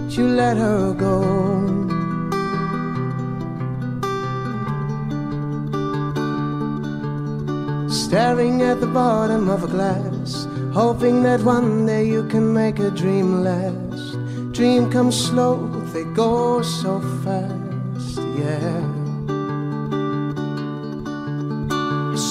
You 0.09 0.27
let 0.27 0.57
her 0.57 0.93
go. 0.93 1.23
Staring 7.89 8.63
at 8.63 8.81
the 8.81 8.89
bottom 8.93 9.49
of 9.49 9.63
a 9.63 9.69
glass, 9.69 10.49
hoping 10.75 11.23
that 11.23 11.43
one 11.43 11.87
day 11.87 12.05
you 12.05 12.27
can 12.27 12.53
make 12.53 12.81
a 12.81 12.91
dream 12.91 13.45
last. 13.45 14.19
Dream 14.51 14.91
comes 14.91 15.17
slow, 15.17 15.69
they 15.93 16.03
go 16.13 16.61
so 16.63 17.01
fast, 17.23 18.19
yeah. 18.37 18.92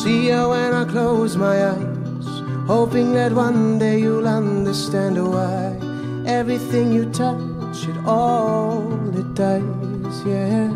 See 0.02 0.30
her 0.30 0.50
when 0.50 0.74
I 0.74 0.84
close 0.86 1.38
my 1.38 1.58
eyes, 1.74 2.28
hoping 2.66 3.14
that 3.14 3.32
one 3.32 3.78
day 3.78 4.00
you'll 4.00 4.28
understand 4.28 5.16
why 5.32 5.78
everything 6.26 6.92
you 6.92 7.06
touch, 7.12 7.88
it 7.88 7.98
all 8.04 8.82
it 9.16 9.36
dies, 9.36 10.16
yeah. 10.26 10.74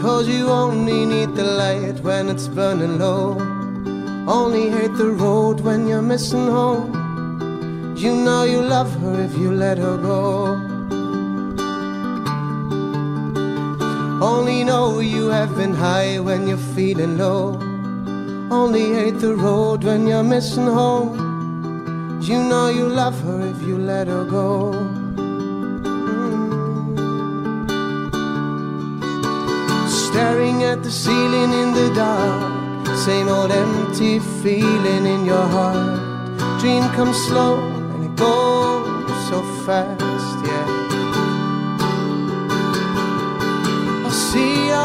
Cause 0.00 0.26
you 0.26 0.48
only 0.48 1.04
need 1.04 1.34
the 1.34 1.44
light 1.44 2.00
when 2.00 2.30
it's 2.30 2.48
burning 2.48 2.98
low, 2.98 3.36
only 4.26 4.70
hate 4.70 4.96
the 4.96 5.10
road 5.10 5.60
when 5.60 5.86
you're 5.86 6.08
missing 6.14 6.46
home. 6.46 6.90
You 7.98 8.14
know 8.14 8.44
you 8.44 8.62
love 8.62 8.90
her 9.00 9.20
if 9.20 9.36
you 9.36 9.52
let 9.52 9.76
her 9.76 9.98
go. 9.98 10.65
Only 14.22 14.64
know 14.64 15.00
you 15.00 15.28
have 15.28 15.54
been 15.56 15.74
high 15.74 16.18
when 16.18 16.48
you're 16.48 16.66
feeling 16.74 17.18
low. 17.18 17.58
Only 18.50 18.94
hate 18.94 19.18
the 19.18 19.34
road 19.34 19.84
when 19.84 20.06
you're 20.06 20.22
missing 20.22 20.66
home. 20.66 21.26
You 22.22 22.42
know 22.42 22.68
you 22.68 22.88
love 22.88 23.20
her 23.20 23.40
if 23.46 23.60
you 23.62 23.76
let 23.76 24.06
her 24.08 24.24
go. 24.24 24.72
Mm. 29.56 29.88
Staring 29.88 30.62
at 30.64 30.82
the 30.82 30.90
ceiling 30.90 31.52
in 31.52 31.72
the 31.74 31.92
dark. 31.94 32.86
Same 32.96 33.28
old 33.28 33.52
empty 33.52 34.18
feeling 34.42 35.04
in 35.04 35.26
your 35.26 35.46
heart. 35.46 36.00
Dream 36.60 36.88
comes 36.96 37.18
slow 37.26 37.58
and 37.60 38.04
it 38.04 38.16
goes 38.16 39.28
so 39.28 39.42
fast, 39.66 40.00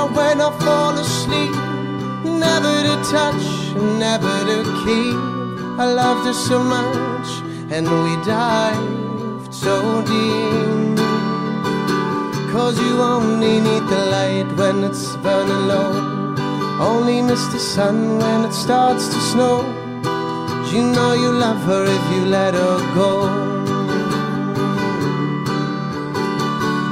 when 0.07 0.41
I 0.41 0.49
fall 0.59 0.97
asleep. 0.97 1.53
Never 2.25 2.75
to 2.87 2.95
touch, 3.09 3.45
never 3.99 4.35
to 4.49 4.57
keep. 4.83 5.17
I 5.79 5.85
loved 5.85 6.25
her 6.25 6.33
so 6.33 6.63
much, 6.63 7.29
and 7.71 7.85
we 8.03 8.15
dived 8.25 9.53
so 9.53 10.01
deep. 10.01 10.97
Cause 12.51 12.77
you 12.79 13.01
only 13.01 13.59
need 13.59 13.85
the 13.87 14.05
light 14.15 14.49
when 14.57 14.83
it's 14.83 15.15
burning 15.17 15.67
low. 15.67 15.91
Only 16.79 17.21
miss 17.21 17.45
the 17.47 17.59
sun 17.59 18.17
when 18.17 18.45
it 18.45 18.53
starts 18.53 19.07
to 19.07 19.19
snow. 19.31 19.61
You 20.71 20.83
know 20.83 21.13
you 21.13 21.31
love 21.31 21.61
her 21.63 21.83
if 21.85 22.03
you 22.13 22.25
let 22.25 22.53
her 22.53 22.77
go. 22.95 23.60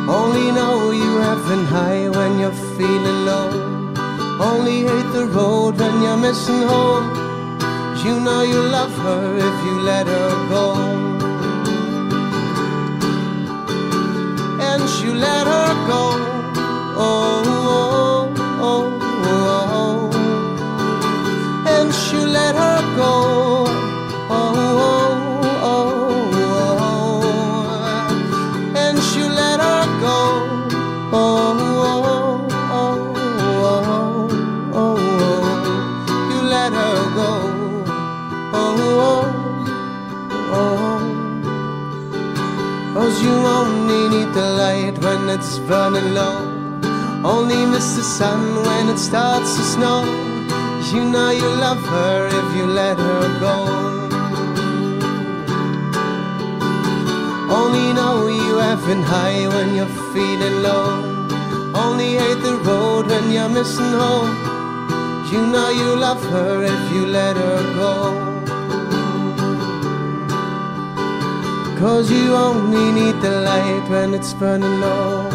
Only 0.09 0.51
know 0.51 0.89
you're 0.89 1.19
been 1.49 1.65
high 1.65 2.09
when 2.09 2.39
you're 2.39 2.59
feeling 2.77 3.25
low. 3.25 3.49
Only 4.39 4.77
hate 4.89 5.11
the 5.13 5.25
road 5.25 5.79
when 5.79 6.01
you're 6.03 6.17
missing 6.17 6.61
home. 6.61 7.05
You 8.03 8.19
know 8.19 8.41
you 8.41 8.61
love 8.77 8.95
her 9.05 9.37
if 9.49 9.55
you 9.65 9.75
let 9.91 10.05
her 10.07 10.31
go. 10.55 10.65
And 14.69 14.83
you 15.01 15.11
let 15.27 15.45
her 15.53 15.69
go. 15.91 16.03
Oh, 17.07 17.43
oh, 17.57 18.33
oh, 18.69 18.83
oh, 19.33 19.77
oh. 19.81 20.09
And 21.75 21.89
you 22.11 22.21
let 22.39 22.55
her 22.55 22.79
go. 22.95 23.88
When 45.01 45.29
it's 45.29 45.59
burning 45.59 46.13
low. 46.13 46.37
Only 47.23 47.65
miss 47.65 47.95
the 47.95 48.03
sun 48.03 48.41
when 48.67 48.89
it 48.89 48.97
starts 48.97 49.55
to 49.57 49.63
snow. 49.63 50.03
You 50.93 51.03
know 51.03 51.29
you 51.31 51.49
love 51.65 51.81
her 51.95 52.27
if 52.27 52.57
you 52.57 52.65
let 52.65 52.97
her 52.97 53.39
go. 53.39 53.57
Only 57.59 57.93
know 57.93 58.27
you 58.27 58.57
have 58.57 58.85
been 58.85 59.03
high 59.03 59.47
when 59.47 59.75
you're 59.75 59.95
feeling 60.13 60.63
low. 60.63 60.87
Only 61.73 62.15
hate 62.15 62.41
the 62.41 62.57
road 62.69 63.07
when 63.07 63.31
you're 63.31 63.49
missing 63.49 63.93
home. 64.03 64.31
You 65.31 65.45
know 65.45 65.69
you 65.69 65.95
love 65.95 66.23
her 66.31 66.63
if 66.63 66.93
you 66.93 67.05
let 67.05 67.35
her 67.35 67.61
go. 67.75 68.28
Cause 71.79 72.11
you 72.11 72.35
only 72.35 72.91
need 72.91 73.21
the 73.21 73.39
light 73.39 73.89
when 73.89 74.13
it's 74.13 74.33
burning 74.33 74.81
low. 74.81 75.29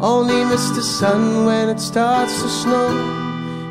Only 0.00 0.44
miss 0.44 0.70
the 0.70 0.80
sun 0.80 1.44
when 1.44 1.68
it 1.68 1.80
starts 1.80 2.40
to 2.40 2.48
snow. 2.48 2.88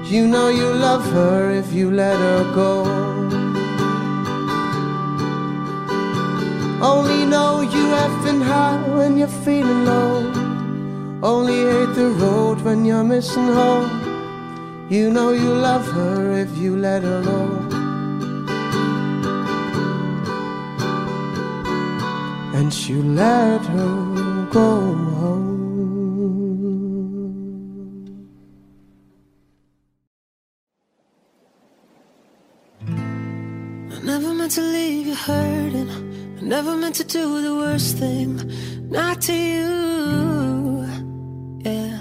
You 0.03 0.27
know 0.27 0.49
you 0.49 0.73
love 0.73 1.05
her 1.13 1.51
if 1.51 1.71
you 1.71 1.91
let 1.91 2.19
her 2.19 2.43
go. 2.53 2.83
Only 6.83 7.25
know 7.25 7.61
you 7.61 7.85
have 7.99 8.25
been 8.25 8.41
high 8.41 8.83
when 8.97 9.17
you're 9.17 9.39
feeling 9.45 9.85
low. 9.85 10.17
Only 11.23 11.59
hate 11.71 11.95
the 11.95 12.09
road 12.19 12.59
when 12.59 12.83
you're 12.83 13.05
missing 13.05 13.47
home. 13.47 14.87
You 14.89 15.09
know 15.11 15.31
you 15.31 15.53
love 15.53 15.87
her 15.93 16.33
if 16.33 16.57
you 16.57 16.75
let 16.75 17.03
her 17.03 17.21
know. 17.21 17.74
And 22.57 22.73
you 22.87 23.03
let 23.03 23.61
her 23.65 24.47
go 24.49 24.69
home. 25.19 25.55
I 33.91 33.99
never 34.11 34.33
meant 34.33 34.53
to 34.53 34.61
leave 34.61 35.07
you 35.07 35.15
hurting. 35.15 35.89
I 36.37 36.41
never 36.41 36.75
meant 36.77 36.95
to 36.95 37.03
do 37.03 37.41
the 37.41 37.55
worst 37.55 37.97
thing. 37.97 38.31
Not 38.89 39.21
to 39.27 39.33
you. 39.33 40.87
Yeah. 41.69 41.99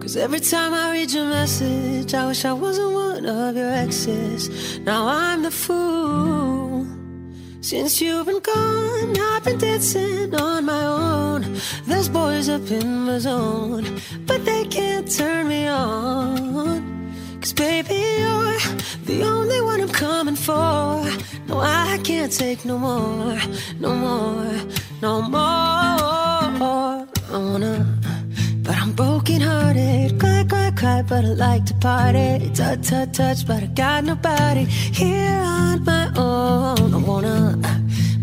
Cause 0.00 0.16
every 0.16 0.40
time 0.40 0.72
I 0.74 0.92
read 0.92 1.10
your 1.10 1.26
message, 1.26 2.14
I 2.14 2.26
wish 2.28 2.44
I 2.44 2.52
wasn't 2.52 2.92
one 2.92 3.26
of 3.26 3.56
your 3.56 3.72
exes. 3.84 4.78
Now 4.80 5.08
I'm 5.08 5.42
the 5.42 5.50
fool. 5.50 6.71
Since 7.62 8.00
you've 8.00 8.26
been 8.26 8.40
gone, 8.40 9.16
I've 9.16 9.44
been 9.44 9.56
dancing 9.56 10.34
on 10.34 10.64
my 10.64 10.84
own. 10.84 11.56
There's 11.86 12.08
boys 12.08 12.48
up 12.48 12.68
in 12.72 13.06
my 13.06 13.18
zone, 13.18 14.00
but 14.26 14.44
they 14.44 14.64
can't 14.64 15.08
turn 15.08 15.46
me 15.46 15.68
on. 15.68 17.14
Cause 17.40 17.52
baby, 17.52 17.94
you're 18.18 18.58
the 19.04 19.22
only 19.22 19.60
one 19.60 19.80
I'm 19.80 19.88
coming 19.90 20.34
for. 20.34 21.08
No, 21.46 21.60
I 21.60 22.00
can't 22.02 22.32
take 22.32 22.64
no 22.64 22.78
more, 22.78 23.38
no 23.78 23.94
more, 23.94 24.52
no 25.00 25.22
more. 25.22 25.52
I 27.32 27.38
wanna, 27.38 27.86
but 28.64 28.76
I'm 28.76 28.92
broken 28.92 29.40
hearted. 29.40 30.31
Cry, 30.82 31.00
but 31.02 31.24
I 31.24 31.28
like 31.34 31.64
to 31.66 31.74
party. 31.74 32.50
Touch, 32.52 32.88
touch, 32.88 33.12
touch, 33.12 33.46
but 33.46 33.62
I 33.62 33.66
got 33.66 34.02
nobody 34.02 34.64
here 34.64 35.40
on 35.44 35.84
my 35.84 36.10
own. 36.16 36.92
I 36.92 36.96
wanna, 36.96 37.56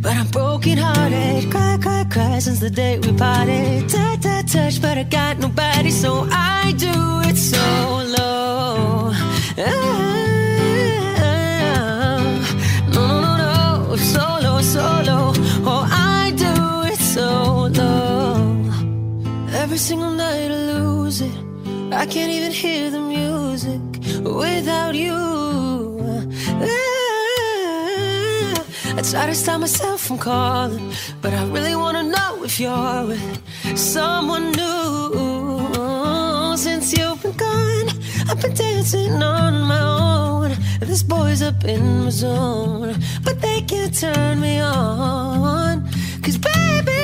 but 0.01 0.13
I'm 0.17 0.27
broken 0.27 0.77
hearted. 0.77 1.49
Cry, 1.51 1.77
cry, 1.81 2.03
cry 2.11 2.39
since 2.39 2.59
the 2.59 2.69
day 2.69 2.99
we 2.99 3.13
parted. 3.13 3.87
Touch, 3.87 4.19
touch, 4.19 4.51
touch, 4.51 4.81
but 4.81 4.97
I 4.97 5.03
got 5.03 5.39
nobody, 5.39 5.89
so 5.89 6.27
I 6.29 6.73
do 6.77 7.21
it 7.29 7.37
solo. 7.37 9.13
No, 12.93 13.07
no, 13.07 13.21
no, 13.21 13.87
no, 13.87 13.95
solo, 13.95 14.61
solo. 14.61 15.31
Oh, 15.63 15.87
I 15.89 16.33
do 16.35 16.91
it 16.91 16.99
solo. 16.99 17.93
Every 19.53 19.77
single 19.77 20.11
night 20.11 20.51
I 20.51 20.57
lose 20.73 21.21
it. 21.21 21.48
I 21.99 22.05
can't 22.05 22.31
even 22.31 22.53
hear 22.53 22.89
the 22.89 23.01
music 23.01 23.81
without 24.23 24.95
you. 24.95 25.13
Ah, 26.63 28.63
I 28.97 29.01
try 29.01 29.25
to 29.25 29.35
stop 29.35 29.59
myself 29.59 29.99
from 30.07 30.17
calling, 30.17 30.93
but 31.21 31.33
I 31.33 31.43
really 31.47 31.75
wanna 31.75 32.03
know 32.03 32.41
if 32.45 32.57
you're 32.57 33.05
with 33.05 33.77
someone 33.77 34.53
new. 34.53 36.55
Since 36.55 36.93
you've 36.97 37.21
been 37.21 37.35
gone, 37.35 37.89
I've 38.29 38.39
been 38.41 38.53
dancing 38.53 39.21
on 39.21 39.63
my 39.63 39.81
own. 39.81 40.55
This 40.79 41.03
boy's 41.03 41.41
up 41.41 41.65
in 41.65 42.05
my 42.05 42.11
zone, 42.11 42.95
but 43.25 43.41
they 43.41 43.59
can't 43.61 43.93
turn 43.93 44.39
me 44.39 44.61
on. 44.61 45.85
Cause 46.23 46.37
baby, 46.37 46.98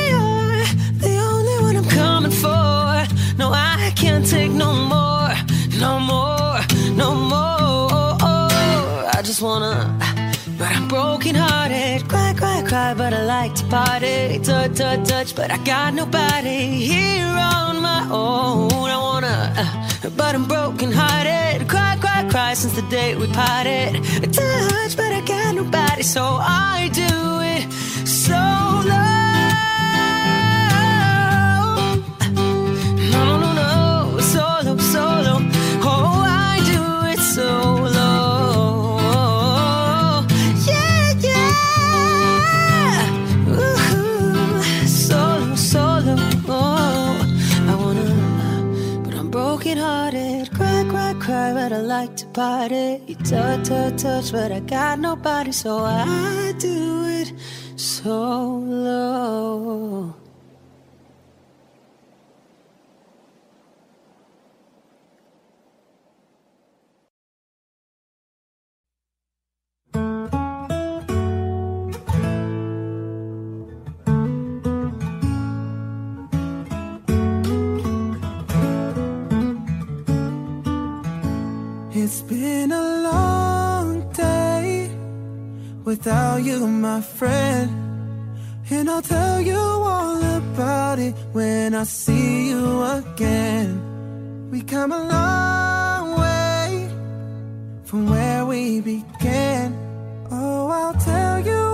Cry, 12.76 12.94
but 12.94 13.14
I 13.14 13.24
like 13.24 13.56
to 13.56 13.66
party. 13.68 14.38
Touch, 14.40 14.76
touch, 14.76 15.08
touch, 15.08 15.34
but 15.34 15.50
I 15.50 15.58
got 15.64 15.94
nobody 15.94 16.60
here 16.92 17.34
on 17.56 17.82
my 17.82 18.02
own. 18.12 18.90
I 18.96 18.98
wanna, 18.98 19.54
uh, 19.56 20.10
but 20.18 20.36
I'm 20.36 20.46
broken 20.46 20.92
hearted. 20.92 21.70
Cry, 21.70 21.96
cry, 22.02 22.28
cry 22.30 22.54
since 22.54 22.76
the 22.76 22.86
day 22.90 23.16
we 23.16 23.28
parted. 23.28 24.04
Touch, 24.34 24.98
but 24.98 25.12
I 25.20 25.22
got 25.26 25.56
nobody, 25.56 26.04
so 26.04 26.22
I 26.22 26.90
do 26.94 27.14
it 27.54 27.72
solo. 28.06 29.15
I 51.76 51.80
like 51.80 52.16
to 52.16 52.26
party. 52.28 53.02
You 53.06 53.16
touch, 53.16 53.68
touch, 53.68 54.02
touch, 54.02 54.32
but 54.32 54.50
I 54.50 54.62
got 54.62 54.98
nobody, 54.98 55.52
so 55.52 55.80
I 55.80 56.54
do 56.58 57.04
it 57.06 57.34
solo. 57.76 58.96
been 82.46 82.72
a 82.72 82.88
long 83.10 83.88
day 84.12 84.90
without 85.84 86.40
you, 86.48 86.58
my 86.88 87.02
friend. 87.18 87.70
And 88.70 88.86
I'll 88.94 89.08
tell 89.16 89.40
you 89.50 89.64
all 89.94 90.20
about 90.42 90.98
it 91.08 91.16
when 91.38 91.68
I 91.74 91.86
see 92.04 92.50
you 92.52 92.66
again. 93.00 93.70
We 94.52 94.60
come 94.74 94.92
a 95.00 95.04
long 95.18 96.04
way 96.24 96.70
from 97.88 98.02
where 98.14 98.42
we 98.52 98.62
began. 98.92 99.68
Oh, 100.32 100.68
I'll 100.80 101.00
tell 101.12 101.38
you 101.50 101.65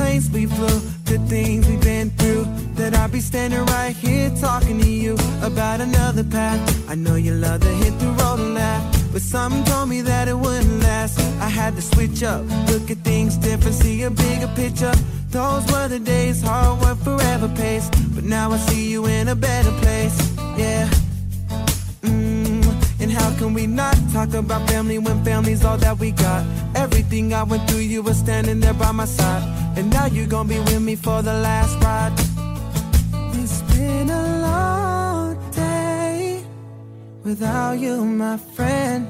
planes 0.00 0.30
we 0.30 0.46
flew, 0.46 0.80
good 1.04 1.24
things 1.28 1.68
we've 1.68 1.82
been 1.82 2.08
through? 2.18 2.44
That 2.78 2.94
I'd 2.94 3.12
be 3.12 3.20
standing 3.20 3.64
right 3.76 3.94
here 3.94 4.30
talking 4.40 4.78
to 4.80 4.90
you 5.04 5.14
about 5.42 5.78
another 5.80 6.24
path. 6.24 6.60
I 6.88 6.94
know 6.94 7.16
you 7.16 7.34
love 7.34 7.60
to 7.60 7.72
hit 7.82 7.94
the 7.98 8.10
road 8.20 8.40
and 8.40 8.54
laugh, 8.54 8.82
but 9.12 9.20
something 9.20 9.62
told 9.64 9.88
me 9.90 10.00
that 10.00 10.26
it 10.28 10.38
wouldn't 10.44 10.80
last. 10.88 11.18
I 11.46 11.48
had 11.60 11.76
to 11.76 11.82
switch 11.82 12.22
up, 12.22 12.42
look 12.70 12.90
at 12.90 12.98
things 13.10 13.36
different, 13.36 13.76
see 13.76 14.02
a 14.04 14.10
bigger 14.10 14.50
picture. 14.62 14.94
Those 15.28 15.64
were 15.70 15.88
the 15.88 16.00
days, 16.00 16.42
hard 16.42 16.80
work 16.82 16.98
forever 17.08 17.48
pays. 17.62 17.86
But 18.14 18.24
now 18.24 18.50
I 18.52 18.58
see 18.68 18.90
you 18.90 19.06
in 19.06 19.28
a 19.28 19.36
better 19.36 19.72
place, 19.82 20.16
yeah. 20.56 20.88
Can 23.40 23.54
we 23.54 23.66
not 23.66 23.96
talk 24.12 24.34
about 24.34 24.68
family 24.68 24.98
when 24.98 25.24
family's 25.24 25.64
all 25.64 25.78
that 25.78 25.98
we 25.98 26.10
got? 26.10 26.44
Everything 26.74 27.32
I 27.32 27.42
went 27.42 27.70
through, 27.70 27.86
you 27.94 28.02
were 28.02 28.12
standing 28.12 28.60
there 28.60 28.74
by 28.74 28.92
my 28.92 29.06
side. 29.06 29.42
And 29.78 29.88
now 29.88 30.04
you're 30.04 30.26
gonna 30.26 30.46
be 30.46 30.58
with 30.58 30.82
me 30.82 30.94
for 30.94 31.22
the 31.22 31.32
last 31.32 31.74
ride. 31.82 32.12
It's 33.40 33.62
been 33.72 34.10
a 34.10 34.40
long 34.42 35.50
day 35.52 36.44
without 37.24 37.78
you, 37.78 38.04
my 38.04 38.36
friend. 38.36 39.08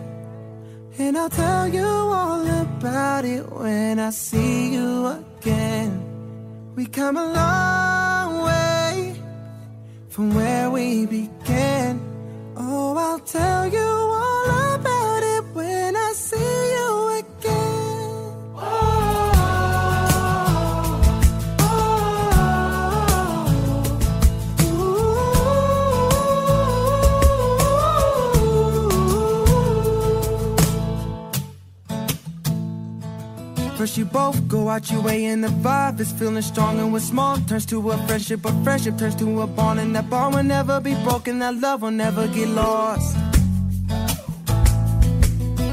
And 0.96 1.18
I'll 1.18 1.28
tell 1.28 1.66
you 1.66 1.88
all 2.20 2.46
about 2.46 3.24
it 3.24 3.50
when 3.50 3.98
I 3.98 4.10
see 4.10 4.74
you 4.74 5.08
again. 5.08 5.90
We 6.76 6.86
come 6.86 7.16
a 7.16 7.26
long 7.32 8.44
way 8.44 9.16
from 10.08 10.32
where 10.36 10.70
we 10.70 11.06
began. 11.06 12.00
Oh, 12.56 12.96
I'll 12.96 13.18
tell 13.18 13.66
you 13.66 14.09
First 33.80 33.96
you 33.96 34.04
both 34.04 34.46
go 34.46 34.68
out 34.68 34.90
your 34.90 35.00
way 35.00 35.24
and 35.24 35.42
the 35.42 35.48
vibe 35.48 36.00
is 36.00 36.12
feeling 36.12 36.42
strong 36.42 36.78
and 36.78 36.92
what's 36.92 37.06
small. 37.06 37.38
Turns 37.48 37.64
to 37.64 37.90
a 37.92 37.96
friendship, 38.06 38.44
a 38.44 38.52
friendship 38.62 38.98
turns 38.98 39.14
to 39.14 39.40
a 39.40 39.46
bond 39.46 39.80
and 39.80 39.96
that 39.96 40.10
bond 40.10 40.34
will 40.34 40.42
never 40.42 40.82
be 40.82 40.94
broken, 41.02 41.38
that 41.38 41.54
love 41.54 41.80
will 41.80 41.90
never 41.90 42.28
get 42.28 42.50
lost. 42.50 43.16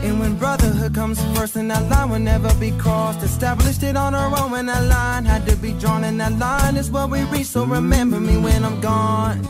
And 0.05 0.21
when 0.21 0.37
brotherhood 0.37 0.95
comes 0.95 1.21
first 1.35 1.57
and 1.57 1.69
that 1.69 1.83
line 1.89 2.09
will 2.09 2.19
never 2.19 2.53
be 2.55 2.71
crossed. 2.77 3.23
Established 3.23 3.83
it 3.83 3.97
on 3.97 4.15
our 4.15 4.41
own 4.41 4.51
when 4.51 4.67
that 4.67 4.85
line 4.85 5.25
had 5.25 5.45
to 5.45 5.57
be 5.57 5.73
drawn 5.73 6.05
And 6.05 6.17
that 6.21 6.31
line 6.39 6.77
is 6.77 6.89
what 6.89 7.09
we 7.09 7.23
reach, 7.23 7.47
so 7.47 7.65
remember 7.65 8.21
me 8.21 8.37
when 8.37 8.63
I'm 8.63 8.79
gone. 8.79 9.45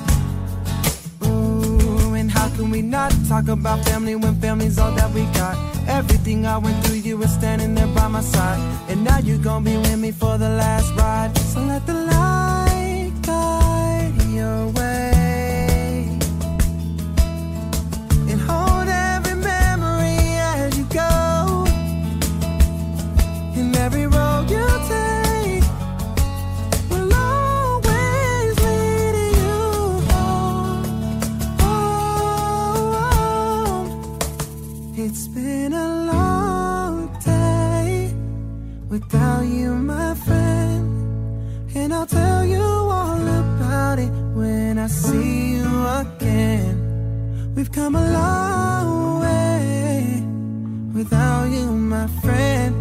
Ooh, 1.27 2.15
and 2.15 2.31
how 2.31 2.49
can 2.55 2.71
we 2.71 2.81
not 2.81 3.13
talk 3.27 3.49
about 3.49 3.85
family 3.85 4.15
when 4.15 4.41
family's 4.41 4.79
all 4.79 4.95
that 4.95 5.13
we 5.13 5.25
got? 5.37 5.76
Everything 5.87 6.45
I 6.45 6.57
went 6.57 6.83
through, 6.85 6.97
you 6.97 7.17
were 7.17 7.27
standing 7.27 7.73
there 7.75 7.87
by 7.87 8.07
my 8.07 8.21
side. 8.21 8.59
And 8.89 9.03
now 9.03 9.19
you're 9.19 9.37
gonna 9.37 9.65
be 9.65 9.77
with 9.77 9.99
me 9.99 10.11
for 10.11 10.37
the 10.37 10.49
last 10.49 10.93
ride. 10.95 11.37
So 11.37 11.61
let 11.61 11.85
the 11.85 12.06
without 38.99 39.45
you, 39.45 39.69
my 39.75 40.15
friend. 40.25 40.85
And 41.75 41.93
I'll 41.93 42.07
tell 42.07 42.43
you 42.45 42.63
all 42.97 43.21
about 43.43 43.99
it 43.99 44.11
when 44.39 44.79
I 44.79 44.87
see 44.87 45.51
you 45.55 45.67
again. 46.03 46.73
We've 47.55 47.71
come 47.71 47.95
a 47.95 48.05
long 48.19 49.19
way 49.25 50.23
without 50.97 51.45
you, 51.55 51.67
my 51.95 52.07
friend. 52.21 52.73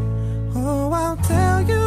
Oh, 0.55 0.91
I'll 0.91 1.21
tell 1.33 1.61
you 1.71 1.86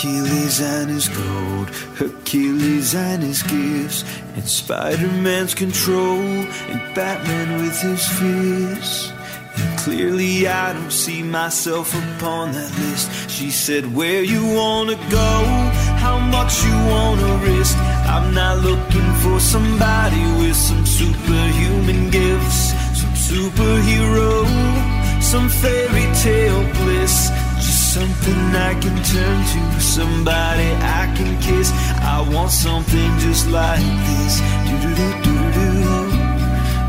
Achilles 0.00 0.62
and 0.62 0.88
his 0.88 1.10
gold, 1.10 1.68
Hercules 1.98 2.94
and 2.94 3.22
his 3.22 3.42
gifts, 3.42 4.02
and 4.34 4.48
Spider-Man's 4.48 5.52
control, 5.54 6.22
and 6.70 6.94
Batman 6.94 7.60
with 7.60 7.78
his 7.82 8.08
fears. 8.18 9.12
And 9.56 9.78
clearly 9.78 10.48
I 10.48 10.72
don't 10.72 10.90
see 10.90 11.22
myself 11.22 11.92
upon 11.92 12.52
that 12.52 12.72
list. 12.78 13.28
She 13.28 13.50
said, 13.50 13.94
Where 13.94 14.22
you 14.22 14.42
wanna 14.42 14.96
go? 15.10 15.32
How 16.00 16.18
much 16.18 16.64
you 16.64 16.72
wanna 16.88 17.36
risk? 17.44 17.76
I'm 18.08 18.32
not 18.32 18.60
looking 18.60 19.12
for 19.16 19.38
somebody 19.38 20.24
with 20.40 20.56
some 20.56 20.86
superhuman 20.86 22.08
gifts, 22.08 22.72
some 22.98 23.12
superhero, 23.12 24.46
some 25.20 25.50
fairy 25.50 26.08
tale 26.14 26.64
bliss. 26.76 27.30
Something 27.90 28.54
I 28.54 28.74
can 28.74 28.96
turn 29.02 29.38
to, 29.52 29.80
somebody 29.80 30.68
I 31.00 31.12
can 31.16 31.36
kiss. 31.40 31.72
I 32.00 32.20
want 32.32 32.52
something 32.52 33.18
just 33.18 33.48
like 33.48 33.82
this. 34.06 34.40
Do 34.66 34.74
do 34.82 34.90
do 34.94 35.08
do 35.26 35.34
do 35.56 35.68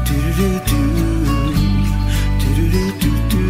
do 0.05 0.17
do 0.37 0.37
do 0.37 0.59
do. 0.69 0.81
Do-do-do-do-do. 2.41 3.47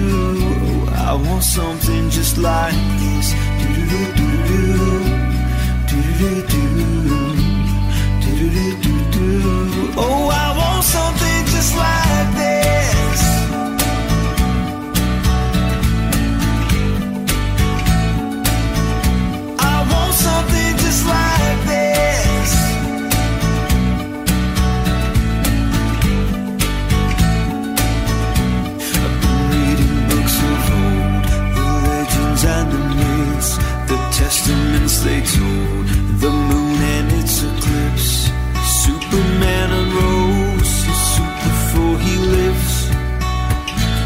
Oh, 0.63 0.93
I 0.95 1.13
want 1.15 1.43
something 1.43 2.09
just 2.09 2.37
like 2.37 2.73
this. 3.01 3.33
Do-do-do-do-do. 3.59 4.63
Do-do-do-do. 5.89 6.65
Do-do-do-do-do. 8.23 9.27
Oh, 9.97 10.29
I 10.31 10.47
want 10.57 10.83
something 10.85 11.45
just 11.47 11.75
like 11.75 12.27
this. 12.37 12.80
something 20.27 20.71
just 20.83 21.03
like 21.07 21.59
this. 21.71 22.51
I've 29.03 29.15
been 29.23 29.41
reading 29.53 29.95
books 30.09 30.35
of 30.49 30.69
old, 30.77 31.23
the 31.57 31.67
legends 31.89 32.43
and 32.55 32.67
the 32.75 32.83
myths, 32.99 33.51
the 33.89 33.97
testaments 34.19 34.95
they 35.05 35.21
told, 35.37 35.85
the 36.23 36.31
moon 36.49 36.77
and 36.95 37.07
its 37.19 37.35
eclipse. 37.49 38.09
Superman 38.83 39.69
he. 42.05 42.21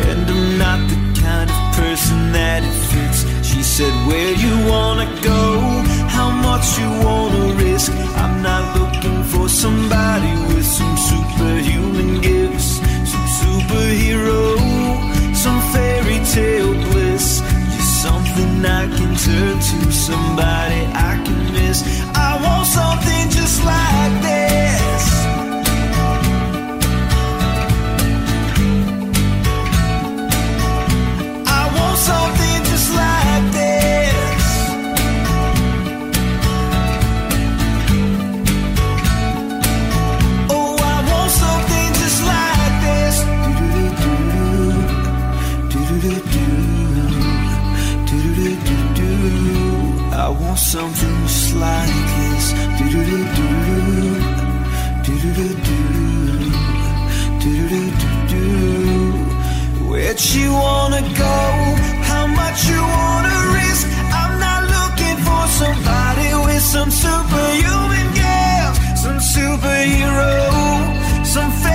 And 0.09 0.29
I'm 0.29 0.57
not 0.57 0.79
the 0.89 1.21
kind 1.21 1.49
of 1.49 1.59
person 1.75 2.31
that 2.31 2.63
it 2.63 2.77
fits. 2.89 3.19
She 3.47 3.63
said, 3.63 3.93
Where 4.07 4.33
you 4.33 4.53
wanna 4.69 5.07
go? 5.21 5.94
how 6.17 6.29
much 6.47 6.67
you 6.79 6.89
wanna 7.05 7.45
risk. 7.65 7.91
I'm 8.23 8.41
not 8.41 8.63
looking 8.77 9.21
for 9.31 9.47
somebody 9.49 10.31
with 10.47 10.65
some 10.65 10.95
superhuman 11.09 12.21
gifts, 12.21 12.69
some 13.11 13.27
superhero, 13.41 14.39
some 15.43 15.59
fairy 15.73 16.19
tale 16.35 16.73
bliss. 16.85 17.27
You're 17.73 17.91
something 18.07 18.53
I 18.81 18.83
can 18.97 19.11
turn 19.25 19.55
to, 19.67 19.91
somebody 20.07 20.81
I 21.09 21.13
can 21.25 21.41
miss. 21.55 21.77
I 22.27 22.31
want 22.43 22.65
something 22.79 23.23
just 23.37 23.57
like 23.71 24.13
this. 24.25 24.64
Something 50.75 51.17
just 51.21 51.55
like 51.55 51.99
this. 52.17 52.45
Do 52.77 52.85
do 52.93 53.01
do 53.11 53.19
do 53.37 53.49
do 55.05 55.15
do 55.23 55.47
do 55.67 55.79
do 57.41 57.53
do 57.71 57.81
do 58.01 58.11
do. 58.31 58.45
Where'd 59.89 60.21
you 60.35 60.49
wanna 60.51 61.03
go? 61.25 61.37
How 62.11 62.25
much 62.41 62.57
you 62.71 62.81
wanna 62.97 63.37
risk? 63.59 63.85
I'm 64.19 64.33
not 64.47 64.61
looking 64.77 65.17
for 65.27 65.43
somebody 65.61 66.29
with 66.45 66.63
some 66.73 66.91
superhuman 67.03 68.07
gifts, 68.21 68.79
some 69.03 69.19
superhero, 69.35 70.33
some 71.33 71.51
fairy 71.61 71.74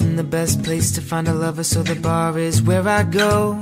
isn't 0.00 0.16
the 0.16 0.24
best 0.24 0.62
place 0.62 0.92
to 0.92 1.02
find 1.02 1.28
a 1.28 1.34
lover, 1.34 1.62
so 1.62 1.82
the 1.82 1.94
bar 1.94 2.38
is 2.38 2.62
where 2.62 2.86
I 2.88 3.02
go. 3.02 3.52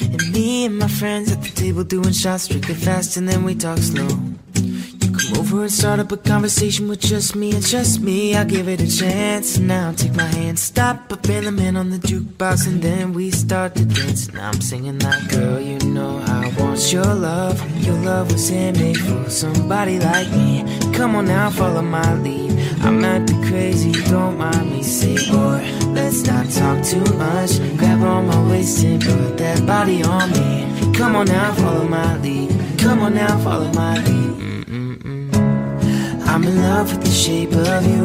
And 0.00 0.32
me 0.32 0.66
and 0.66 0.78
my 0.78 0.88
friends 0.88 1.30
at 1.30 1.40
the 1.42 1.50
table 1.50 1.84
doing 1.84 2.12
shots, 2.12 2.48
drinking 2.48 2.76
fast, 2.76 3.16
and 3.16 3.28
then 3.28 3.44
we 3.44 3.54
talk 3.54 3.78
slow. 3.78 4.08
You 4.54 5.08
come 5.12 5.38
over 5.38 5.62
and 5.62 5.72
start 5.72 6.00
up 6.00 6.10
a 6.10 6.16
conversation 6.16 6.88
with 6.88 7.00
just 7.00 7.36
me 7.36 7.52
and 7.52 7.64
just 7.64 8.00
me. 8.00 8.34
I'll 8.34 8.44
give 8.44 8.68
it 8.68 8.80
a 8.80 8.90
chance. 8.90 9.58
Now 9.58 9.92
take 9.92 10.14
my 10.14 10.30
hand, 10.38 10.58
stop 10.58 11.12
up 11.12 11.28
in 11.28 11.44
the 11.44 11.52
man 11.52 11.76
on 11.76 11.90
the 11.90 11.98
jukebox, 11.98 12.66
and 12.66 12.82
then 12.82 13.12
we 13.12 13.30
start 13.30 13.76
to 13.76 13.84
dance. 13.84 14.32
Now 14.32 14.48
I'm 14.48 14.60
singing 14.60 14.98
like, 14.98 15.28
girl, 15.28 15.60
you 15.60 15.78
know 15.78 16.18
I 16.26 16.52
want 16.58 16.92
your 16.92 17.14
love. 17.14 17.56
Your 17.86 17.98
love 17.98 18.32
was 18.32 18.48
handmade 18.48 18.98
for 18.98 19.30
somebody 19.30 20.00
like 20.00 20.30
me. 20.32 20.64
Come 20.92 21.14
on 21.14 21.26
now, 21.26 21.50
follow 21.50 21.82
my 21.82 22.14
lead. 22.14 22.57
I 22.80 22.90
might 22.90 23.26
be 23.26 23.34
crazy, 23.48 23.92
don't 24.10 24.38
mind 24.38 24.72
me. 24.72 24.82
Say, 24.82 25.16
boy, 25.30 25.60
let's 25.92 26.22
not 26.22 26.48
talk 26.50 26.84
too 26.84 27.04
much. 27.16 27.58
Grab 27.76 28.02
on 28.02 28.26
my 28.26 28.50
waist 28.50 28.84
and 28.84 29.02
put 29.02 29.36
that 29.38 29.66
body 29.66 30.02
on 30.02 30.30
me. 30.30 30.94
Come 30.94 31.16
on 31.16 31.26
now, 31.26 31.52
follow 31.54 31.88
my 31.88 32.16
lead. 32.18 32.50
Come 32.78 33.00
on 33.00 33.14
now, 33.14 33.38
follow 33.38 33.70
my 33.72 33.94
lead. 34.04 34.34
Mm-mm-mm. 34.66 36.26
I'm 36.26 36.44
in 36.44 36.56
love 36.62 36.90
with 36.92 37.04
the 37.04 37.10
shape 37.10 37.52
of 37.52 37.86
you. 37.86 38.04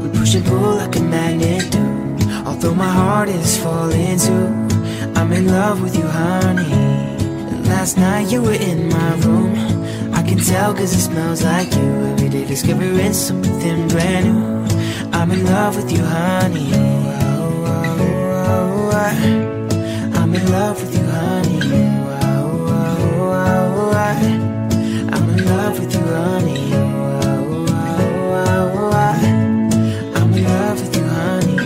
We 0.00 0.18
push 0.18 0.34
and 0.34 0.44
pull 0.44 0.76
like 0.76 0.96
a 0.96 1.00
magnet 1.00 1.70
do. 1.70 1.84
Although 2.46 2.74
my 2.74 2.88
heart 2.88 3.28
is 3.28 3.56
falling 3.62 4.18
too. 4.18 4.46
I'm 5.18 5.32
in 5.32 5.46
love 5.46 5.82
with 5.82 5.96
you, 5.96 6.06
honey. 6.06 7.16
Last 7.68 7.96
night 7.98 8.30
you 8.32 8.42
were 8.42 8.52
in 8.52 8.88
my 8.88 9.14
room. 9.16 9.54
I 10.14 10.22
can 10.22 10.38
tell 10.38 10.74
cause 10.74 10.92
it 10.92 11.00
smells 11.00 11.42
like 11.44 11.72
you. 11.74 11.97
Discovering 12.48 13.12
something 13.12 13.88
brand 13.88 14.24
new. 14.24 14.66
I'm 15.12 15.30
in 15.30 15.44
love 15.44 15.76
with 15.76 15.92
you, 15.92 16.02
honey. 16.02 16.72
I'm 20.16 20.34
in 20.34 20.50
love 20.50 20.80
with 20.80 20.94
you, 20.96 21.04
honey. 21.04 21.60
I'm 25.12 25.28
in 25.28 25.44
love 25.46 25.78
with 25.78 25.94
you, 25.94 26.00
honey. 26.00 26.72
I'm 30.16 30.32
in 30.32 30.44
love 30.44 30.80
with 30.80 30.96
you, 30.96 31.04
honey. 31.04 31.58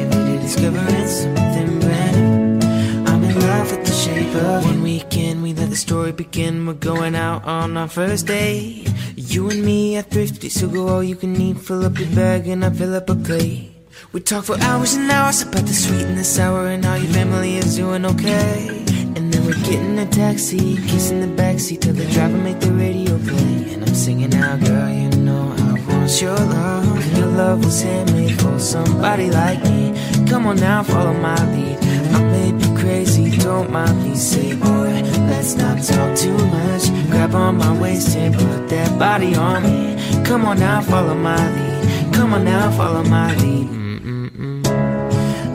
Every 0.00 0.24
day 0.24 0.38
discovering 0.40 1.06
something 1.06 1.80
brand 1.80 2.16
new. 2.60 2.66
I'm 3.12 3.22
in 3.24 3.34
love 3.40 3.70
with 3.70 3.84
the 3.84 3.92
shape 3.92 4.34
of 4.34 4.64
one 4.64 4.82
weekend. 4.82 5.42
We 5.42 5.52
let 5.52 5.68
the 5.68 5.76
story 5.76 6.12
begin. 6.12 6.66
We're 6.66 6.72
going 6.74 7.14
out 7.14 7.44
on 7.44 7.76
our 7.76 7.88
first 7.88 8.26
date. 8.26 8.89
You 9.30 9.48
and 9.48 9.64
me 9.64 9.96
are 9.96 10.02
thrifty, 10.02 10.48
so 10.48 10.66
go 10.66 10.88
all 10.88 11.04
you 11.04 11.14
can 11.14 11.40
eat. 11.40 11.56
Fill 11.58 11.84
up 11.84 11.96
your 12.00 12.08
bag 12.16 12.48
and 12.48 12.64
I 12.64 12.70
fill 12.70 12.96
up 12.96 13.08
a 13.08 13.14
plate. 13.14 13.70
We 14.12 14.18
talk 14.20 14.44
for 14.44 14.58
hours 14.58 14.94
and 14.94 15.08
hours 15.08 15.42
about 15.42 15.66
the 15.66 15.72
sweet 15.72 16.02
and 16.02 16.18
the 16.18 16.24
sour 16.24 16.66
and 16.66 16.84
how 16.84 16.96
your 16.96 17.12
family 17.12 17.56
is 17.58 17.76
doing 17.76 18.04
okay. 18.06 18.84
And 19.14 19.32
then 19.32 19.46
we 19.46 19.52
get 19.62 19.84
in 19.86 19.96
a 20.00 20.06
taxi, 20.06 20.74
kissing 20.88 21.20
the 21.20 21.28
backseat 21.40 21.82
till 21.82 21.94
the 21.94 22.06
driver 22.06 22.38
make 22.38 22.58
the 22.58 22.72
radio 22.72 23.16
play. 23.18 23.72
And 23.72 23.84
I'm 23.84 23.94
singing 23.94 24.34
out, 24.34 24.58
girl, 24.64 24.90
you 24.90 25.10
know 25.10 25.54
I 25.56 25.80
want 25.86 26.20
your 26.20 26.34
love. 26.34 27.06
And 27.06 27.16
Your 27.16 27.28
love 27.28 27.64
was 27.64 27.82
handmade 27.82 28.40
for 28.40 28.58
somebody 28.58 29.30
like 29.30 29.62
me. 29.62 29.94
Come 30.28 30.46
on 30.46 30.56
now, 30.56 30.82
follow 30.82 31.14
my 31.14 31.38
lead. 31.54 31.78
I 32.14 32.22
may 32.32 32.50
be 32.50 32.66
crazy, 32.80 33.30
don't 33.38 33.70
mind 33.70 34.02
me. 34.02 34.16
Say, 34.16 34.56
boy, 34.56 35.19
let's 35.40 35.54
not 35.54 35.82
talk 35.82 36.14
too 36.14 36.36
much. 36.56 36.84
Grab 37.10 37.34
on 37.34 37.56
my 37.56 37.72
waist 37.80 38.14
and 38.14 38.34
put 38.34 38.68
that 38.68 38.98
body 38.98 39.34
on 39.34 39.62
me. 39.62 39.96
Come 40.22 40.44
on 40.44 40.58
now, 40.58 40.82
follow 40.82 41.14
my 41.14 41.40
lead. 41.56 42.12
Come 42.12 42.34
on 42.34 42.44
now, 42.44 42.70
follow 42.72 43.02
my 43.04 43.34
lead. 43.36 43.68
Mm-mm-mm. 43.68 44.66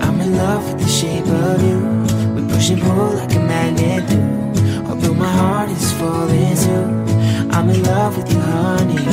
I'm 0.02 0.20
in 0.22 0.38
love 0.38 0.64
with 0.74 0.82
the 0.82 0.90
shape 0.90 1.28
of 1.28 1.62
you. 1.68 1.80
We 2.34 2.52
push 2.52 2.72
and 2.72 2.82
pull 2.82 3.12
like 3.20 3.32
a 3.36 3.40
magnet 3.40 4.10
do. 4.10 4.22
Although 4.90 5.14
my 5.14 5.32
heart 5.40 5.70
is 5.70 5.92
falling 6.00 6.56
too. 6.66 6.86
I'm 7.56 7.70
in 7.70 7.84
love 7.84 8.18
with 8.18 8.32
you, 8.34 8.40
honey. 8.40 9.06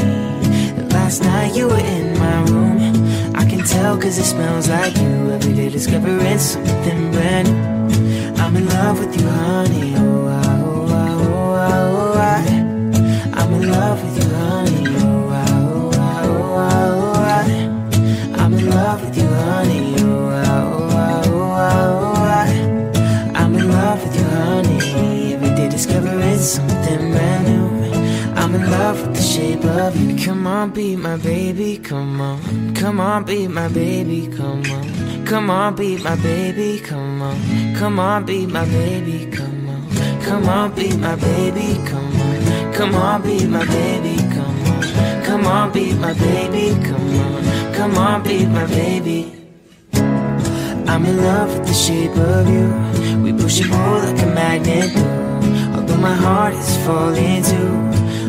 Last 0.89 1.23
night 1.23 1.55
you 1.55 1.69
were 1.69 1.85
in 1.97 2.19
my 2.19 2.39
room. 2.45 3.37
I 3.37 3.45
can 3.45 3.63
tell 3.63 4.01
cause 4.01 4.17
it 4.17 4.25
smells 4.25 4.71
like 4.71 4.97
you. 4.97 5.33
Every 5.37 5.53
day 5.53 5.69
discovering 5.69 6.39
something 6.39 7.13
brand 7.13 7.49
new. 7.49 7.73
I'm 8.43 8.57
in 8.57 8.67
love 8.69 8.99
with 8.99 9.21
you, 9.21 9.29
honey. 9.29 9.95
Oh, 9.97 10.29
ah, 10.29 10.62
in 13.63 13.71
love 13.71 14.03
with 14.03 14.25
you, 14.25 14.31
honey. 14.35 14.87
I'm 18.41 18.55
in 18.55 18.71
love 18.71 19.05
with 19.05 19.17
you, 19.17 19.29
honey. 19.29 19.95
I'm 23.35 23.55
in 23.55 23.69
love 23.71 24.03
with 24.03 24.17
you, 24.19 24.25
honey. 24.25 25.33
Every 25.35 25.51
day 25.55 25.69
discovering 25.69 26.39
something 26.39 27.13
brand 27.13 27.47
new. 27.49 27.67
I'm 28.35 28.55
in 28.55 28.71
love 28.71 29.01
with 29.07 29.17
the 29.17 29.23
shape 29.23 29.65
of 29.65 29.97
you. 29.97 30.25
Come 30.25 30.47
on, 30.47 30.71
be 30.71 30.97
my 30.97 31.17
baby, 31.17 31.79
come 31.79 32.21
on. 32.21 32.75
Come 32.75 33.01
on, 33.01 33.25
be 33.25 33.47
my 33.47 33.69
baby, 33.69 34.29
come 34.37 34.65
on. 34.73 35.25
Come 35.25 35.51
on, 35.51 35.77
be 35.77 35.99
my 35.99 36.17
baby, 36.17 36.81
come 36.81 37.23
on. 37.23 37.75
Come 37.77 37.99
on, 38.01 38.25
be 38.25 38.47
my 38.47 38.65
baby, 38.65 39.31
come 39.31 39.69
on. 39.69 40.23
Come 40.23 40.49
on, 40.49 40.75
be 40.75 40.97
my 40.97 41.15
baby, 41.17 41.79
come 41.89 42.21
on. 42.21 42.42
Come 42.83 42.97
on, 42.97 43.23
be 43.23 43.47
my 43.47 43.65
baby, 43.65 44.17
come 44.35 44.67
on. 44.67 45.23
Come 45.23 45.47
on, 45.47 45.73
be 45.73 45.93
my 45.95 46.15
baby, 46.15 46.75
come 46.85 47.21
on. 47.21 47.75
Come 47.75 47.97
on, 47.97 48.25
be 48.25 48.45
my 48.45 48.67
baby. 48.67 49.33
I'm 49.95 51.07
in 51.07 51.17
love 51.19 51.57
with 51.57 51.69
the 51.69 51.75
shape 51.75 52.17
of 52.17 52.49
you. 52.49 53.23
We 53.23 53.41
push 53.41 53.61
and 53.61 53.71
pull 53.71 53.99
like 54.01 54.21
a 54.21 54.27
magnet 54.35 54.93
do. 54.97 55.05
Although 55.77 55.99
my 55.99 56.13
heart 56.13 56.55
is 56.55 56.77
falling 56.79 57.45
too. 57.45 57.73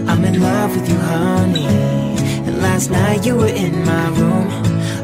I'm 0.08 0.24
in 0.24 0.40
love 0.40 0.76
with 0.76 0.88
you, 0.88 1.00
honey. 1.00 1.66
And 2.46 2.62
last 2.62 2.92
night 2.92 3.26
you 3.26 3.36
were 3.36 3.48
in 3.48 3.84
my 3.84 4.08
room. 4.10 4.48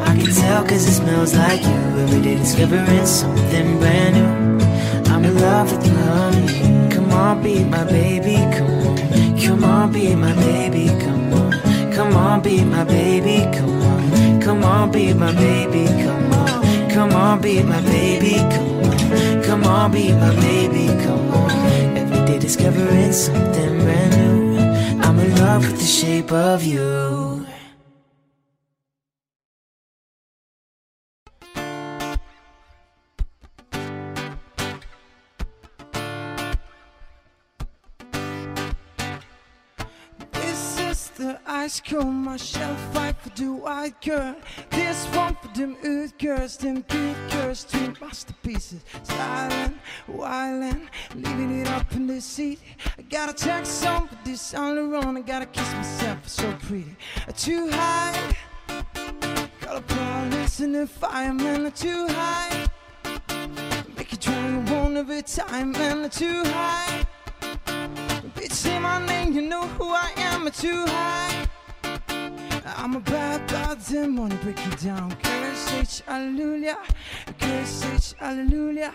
I 0.01 0.15
can 0.15 0.31
tell 0.31 0.61
cause 0.61 0.85
it 0.85 0.93
smells 0.93 1.33
like 1.33 1.63
you. 1.63 1.79
Every 2.03 2.21
day 2.21 2.35
discovering 2.35 3.05
something 3.07 3.79
brand 3.79 4.13
new. 4.15 5.11
I'm 5.11 5.25
in 5.25 5.35
love 5.39 5.71
with 5.71 5.87
you, 5.87 5.95
honey. 5.95 6.91
Come 6.93 7.11
on, 7.11 7.41
be 7.41 7.63
my 7.63 7.83
baby, 7.83 8.35
come 8.55 8.69
on. 8.73 8.78
Come 9.49 9.63
on, 9.63 9.91
be 9.91 10.13
my 10.13 10.31
baby, 10.35 10.89
come 11.01 11.33
on. 11.33 11.91
Come 11.91 12.15
on, 12.15 12.39
be 12.43 12.63
my 12.63 12.83
baby, 12.83 13.49
come 13.57 13.81
on. 13.81 14.39
Come 14.39 14.63
on, 14.63 14.91
be 14.91 15.11
my 15.11 15.31
baby, 15.33 15.87
come 16.03 16.31
on. 16.33 16.91
Come 16.91 17.13
on, 17.13 17.41
be 17.41 17.63
my 17.63 17.81
baby, 17.81 18.35
come 18.53 18.83
on. 18.83 19.41
Come 19.41 19.63
on, 19.63 19.91
be 19.91 20.11
my 20.11 20.35
baby, 20.35 20.85
come 21.03 21.31
on. 21.33 21.49
Every 21.97 22.25
day 22.27 22.37
discovering 22.37 23.11
something 23.11 23.79
brand 23.79 24.17
new. 24.17 24.59
I'm 25.01 25.17
in 25.17 25.35
love 25.37 25.65
with 25.65 25.79
the 25.79 25.87
shape 25.87 26.31
of 26.31 26.63
you. 26.63 27.28
The 41.81 41.87
ice 41.87 42.03
cold, 42.03 42.13
my 42.13 42.37
shelf 42.37 42.79
fight 42.93 43.15
for 43.17 43.29
the 43.29 43.51
white 43.51 44.01
girl. 44.01 44.35
This 44.69 45.05
one 45.15 45.35
for 45.35 45.47
them 45.49 45.77
oud 45.85 46.17
girls, 46.17 46.57
them 46.57 46.83
girls, 47.31 47.63
two 47.63 47.93
masterpieces. 48.01 48.83
Silent, 49.03 49.77
wildin', 50.07 50.87
leaving 51.15 51.61
it 51.61 51.67
up 51.69 51.91
in 51.93 52.07
the 52.07 52.21
seat. 52.21 52.59
I 52.97 53.01
gotta 53.03 53.33
check 53.33 53.65
some 53.65 54.07
for 54.07 54.17
this 54.23 54.53
on 54.53 54.75
the 54.75 54.83
run. 54.83 55.17
I 55.17 55.21
gotta 55.21 55.45
kiss 55.45 55.73
myself, 55.73 56.27
so 56.27 56.51
pretty. 56.63 56.95
Too 57.35 57.69
high, 57.71 58.35
got 59.61 59.77
a 59.77 59.81
police 59.81 60.59
and 60.59 60.75
the 60.75 60.87
fireman. 60.87 61.71
Too 61.71 62.07
high, 62.09 62.67
make 63.97 64.11
you 64.11 64.17
drink 64.17 64.69
one 64.69 64.97
every 64.97 65.21
time, 65.21 65.75
and 65.75 66.11
too 66.11 66.43
high. 66.45 67.05
Bitch, 68.35 68.51
say 68.51 68.79
my 68.79 69.05
name, 69.05 69.33
you 69.33 69.41
know 69.41 69.67
who 69.67 69.89
I 69.89 70.11
am, 70.17 70.49
too 70.51 70.85
high. 70.85 71.47
I'm 72.81 72.95
a 72.95 72.99
bad, 73.01 73.45
bad 73.47 73.85
demon, 73.85 74.29
break 74.41 74.65
you 74.65 74.71
down. 74.77 75.11
Curse 75.21 75.73
it, 75.73 76.03
hallelujah. 76.07 76.77
Curse 77.37 77.83
it, 77.83 78.15
hallelujah. 78.17 78.93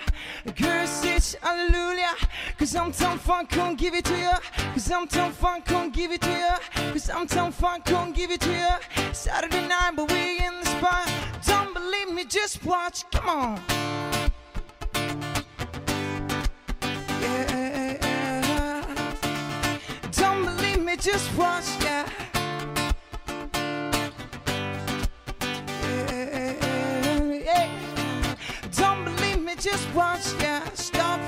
Curse 0.57 1.05
it, 1.05 1.37
hallelujah. 1.43 2.15
Cause 2.59 2.75
I'm 2.75 2.93
town 2.93 3.19
funk, 3.19 3.51
can't 3.51 3.77
give 3.79 3.95
it 3.95 4.07
to 4.07 4.17
you. 4.17 4.33
Cause 4.73 4.91
I'm 4.91 5.07
town 5.07 5.33
funk, 5.33 5.67
can't 5.67 5.93
give 5.93 6.13
it 6.13 6.23
to 6.23 6.31
you. 6.31 6.93
Cause 6.93 7.11
I'm 7.11 7.27
town 7.27 7.53
funk, 7.53 7.85
can't 7.85 8.15
give 8.17 8.31
it 8.31 8.41
to 8.41 8.53
you. 8.53 9.13
Saturday 9.13 9.69
night, 9.69 9.93
but 9.97 10.11
we 10.11 10.39
in 10.39 10.61
the 10.61 10.67
spot. 10.67 11.07
Don't 11.47 11.75
believe 11.75 12.11
me, 12.11 12.25
just 12.25 12.65
watch. 12.65 13.05
Come 13.11 13.29
on. 13.29 13.61
Yeah. 17.21 18.85
Don't 20.13 20.45
believe 20.47 20.83
me, 20.83 20.97
just 20.97 21.37
watch. 21.37 21.67
Yeah, 21.83 22.09
just 29.65 29.95
watch, 29.95 30.35
yeah. 30.41 30.63
Stop, 30.75 31.19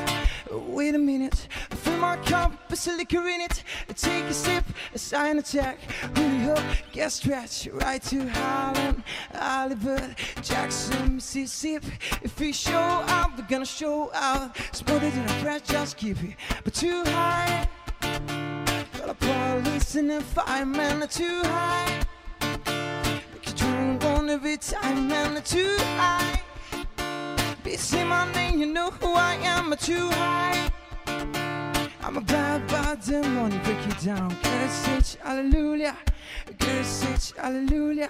wait 0.50 0.94
a 0.94 0.98
minute. 0.98 1.48
Fill 1.70 1.96
my 1.96 2.18
cup, 2.18 2.52
put 2.68 2.76
some 2.76 2.98
liquor 2.98 3.26
in 3.28 3.40
it. 3.40 3.64
Take 3.94 4.24
a 4.24 4.34
sip, 4.34 4.64
a 4.94 4.98
sign 4.98 5.38
attack. 5.38 5.80
Hurry 6.14 6.50
up, 6.50 6.62
get 6.92 7.12
stretched 7.12 7.68
right 7.72 8.02
to 8.02 8.28
Harlem, 8.28 9.02
Hollywood, 9.34 10.16
Jackson, 10.42 11.14
Mississippi. 11.14 11.92
If 12.22 12.38
we 12.38 12.52
show 12.52 12.74
out, 13.08 13.38
we're 13.38 13.46
gonna 13.46 13.64
show 13.64 14.10
out. 14.12 14.54
Smoother 14.72 15.08
than 15.08 15.24
a 15.24 15.28
fresh, 15.40 15.62
just 15.62 15.96
keep 15.96 16.22
it. 16.22 16.36
But 16.62 16.74
too 16.74 17.04
high. 17.06 17.66
Got 18.98 19.08
a 19.08 19.14
police 19.14 19.94
and 19.94 20.12
a 20.12 20.20
fireman 20.20 21.08
too 21.08 21.40
high. 21.44 22.02
Make 23.32 23.46
you 23.46 23.52
drink 23.54 24.04
one 24.04 24.28
every 24.28 24.58
time, 24.58 25.08
man, 25.08 25.42
too 25.42 25.74
high. 25.78 26.45
Be 27.66 27.76
say 27.76 28.04
my 28.04 28.32
name, 28.32 28.60
you 28.60 28.66
know 28.66 28.90
who 28.90 29.14
I 29.14 29.34
am, 29.42 29.70
but 29.70 29.80
too 29.80 30.08
high. 30.10 30.70
I'm 32.00 32.16
a 32.16 32.20
bad, 32.20 32.64
bad 32.68 33.00
demon, 33.00 33.50
break 33.64 33.84
you 33.84 34.06
down. 34.06 34.36
Curse 34.40 34.88
it, 34.96 35.18
hallelujah. 35.20 35.96
Curse 36.60 37.02
it, 37.06 37.32
hallelujah. 37.36 38.08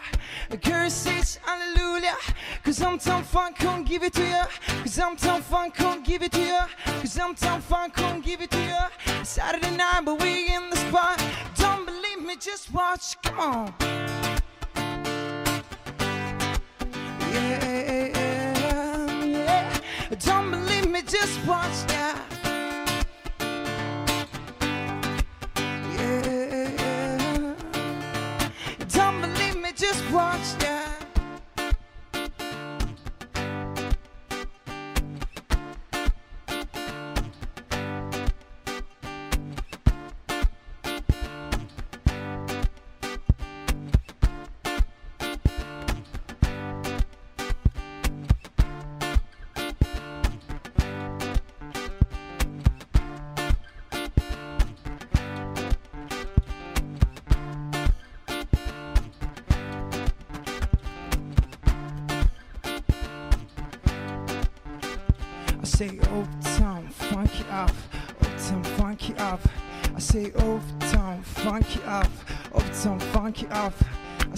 Curse 0.63 1.07
it, 1.07 1.41
hallelujah. 1.43 2.17
Cause 2.65 2.83
I'm 2.83 2.99
town 2.99 3.25
funk, 3.25 3.57
can't 3.57 3.87
give 3.87 4.03
it 4.03 4.13
to 4.13 4.27
you. 4.27 4.43
Cause 4.83 4.99
I'm 4.99 5.17
town 5.17 5.41
funk, 5.41 5.75
can't 5.75 6.05
give 6.05 6.23
it 6.23 6.33
to 6.33 6.43
you. 6.43 6.61
Cause 7.01 7.19
I'm 7.19 7.35
town 7.35 7.63
funk, 7.63 7.95
can't 7.95 8.23
give 8.23 8.43
it 8.43 8.51
to 8.51 8.61
you. 8.61 9.25
Saturday 9.25 9.75
night, 9.75 10.03
but 10.05 10.21
we 10.21 10.55
in 10.55 10.69
the 10.69 10.77
spot. 10.77 11.19
Don't 11.57 11.87
believe 11.87 12.21
me, 12.27 12.37
just 12.37 12.71
watch. 12.75 13.17
Come 13.23 13.41
on. 13.41 14.06
Don't 20.21 20.51
believe 20.51 20.91
me, 20.91 21.03
just 21.03 21.45
watch. 21.47 21.71
Yeah. 21.89 22.36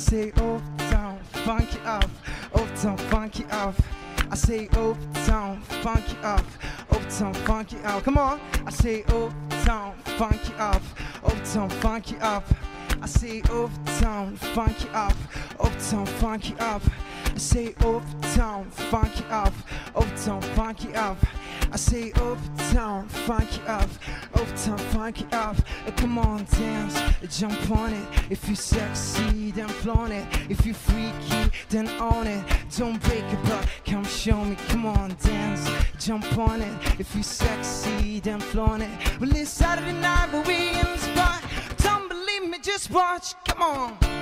Say 0.08 0.30
Uptown, 0.36 1.18
funky 1.44 1.78
up, 1.84 2.10
Uptown, 2.54 2.96
funky 2.96 3.44
up. 3.50 3.74
I 4.30 4.36
say 4.36 4.66
Uptown, 4.68 5.60
funky 5.82 6.16
up, 6.22 6.44
Uptown, 6.90 7.34
funky 7.34 7.76
up. 7.84 8.04
Come 8.04 8.16
on, 8.16 8.40
I 8.66 8.70
say 8.70 9.02
Uptown, 9.02 9.94
funky 10.16 10.54
up, 10.58 10.82
Uptown, 11.22 11.68
funky 11.68 12.16
up. 12.20 12.44
I 13.02 13.06
say 13.06 13.42
Uptown, 13.50 14.36
funky 14.36 14.88
up, 14.94 15.16
Uptown, 15.60 16.06
funky 16.06 16.54
up. 16.58 16.82
I 17.26 17.38
say 17.38 17.74
Uptown, 17.80 18.70
funky 18.70 19.24
up, 19.30 19.52
Uptown, 19.94 20.40
funky 20.56 20.94
up. 20.94 21.18
I 21.70 21.76
say 21.76 22.12
Uptown, 22.12 23.08
funky 23.08 23.60
up, 23.66 23.88
Uptown, 24.34 24.78
funky 24.78 25.26
up. 25.32 25.56
Uh, 25.86 25.90
Come 25.96 26.18
on, 26.18 26.44
dance, 26.44 26.98
jump 27.38 27.70
on 27.70 27.92
it. 27.92 28.08
If 28.30 28.48
you 28.48 28.54
sexy, 28.54 29.50
then 29.50 29.68
flaunt 29.68 30.12
it. 30.12 30.26
If 30.48 30.64
you 30.64 30.72
freaky, 30.72 31.50
then 31.68 31.88
own 32.00 32.26
it. 32.26 32.44
Don't 32.76 33.02
break 33.02 33.24
it, 33.24 33.38
but 33.44 33.68
come 33.84 34.04
show 34.04 34.44
me. 34.44 34.56
Come 34.68 34.86
on, 34.86 35.16
dance, 35.22 35.68
jump 35.98 36.38
on 36.38 36.62
it. 36.62 37.00
If 37.00 37.14
you 37.14 37.22
sexy, 37.22 38.20
then 38.20 38.40
flaunt 38.40 38.82
it. 38.82 39.20
Well, 39.20 39.34
it's 39.36 39.50
Saturday 39.50 39.92
night, 39.92 40.28
but 40.32 40.46
we 40.46 40.70
in 40.70 40.86
the 40.86 40.98
spot. 40.98 41.42
Don't 41.78 42.08
believe 42.08 42.48
me, 42.48 42.58
just 42.60 42.90
watch. 42.90 43.34
Come 43.44 43.62
on. 43.62 44.17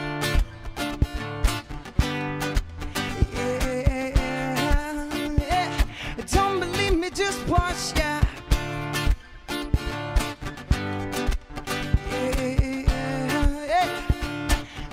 Just 7.17 7.49
watch, 7.49 7.97
yeah. 7.97 8.23
Yeah, 12.29 12.85
yeah. 13.67 14.03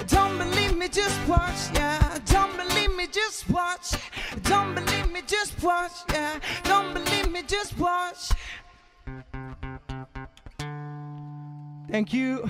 Don't 0.08 0.38
believe 0.38 0.78
me, 0.78 0.88
just 0.88 1.28
watch, 1.28 1.74
yeah. 1.74 2.18
Don't 2.26 2.56
believe 2.56 2.96
me, 2.96 3.08
just 3.08 3.50
watch. 3.50 3.96
Don't 4.44 4.74
believe 4.74 5.12
me, 5.12 5.22
just 5.28 5.62
watch, 5.62 5.92
yeah. 6.14 6.40
Don't 6.64 6.94
believe 6.94 7.30
me, 7.30 7.42
just 7.46 7.78
watch. 7.78 8.30
Thank 11.92 12.14
you. 12.14 12.50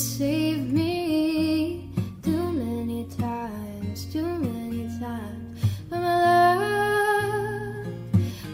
saved 0.00 0.72
me 0.72 1.90
too 2.22 2.52
many 2.52 3.04
times, 3.18 4.06
too 4.10 4.24
many 4.24 4.88
times. 4.98 5.60
But 5.90 6.00
my 6.00 6.16
love, 6.24 7.86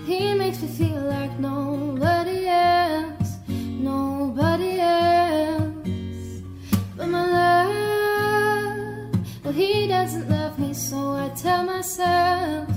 he 0.06 0.34
makes 0.34 0.60
me 0.60 0.68
feel 0.68 1.02
like 1.02 1.38
nobody 1.38 2.48
else, 2.48 3.36
nobody 3.48 4.80
else. 4.80 6.42
But 6.96 7.08
my 7.10 7.24
love, 7.38 9.14
well, 9.44 9.52
he 9.52 9.86
doesn't 9.86 10.28
love 10.28 10.58
me, 10.58 10.74
so 10.74 11.12
I 11.12 11.28
tell 11.36 11.62
myself, 11.62 12.68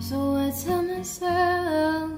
so 0.00 0.34
I 0.36 0.50
tell 0.64 0.82
myself. 0.82 2.10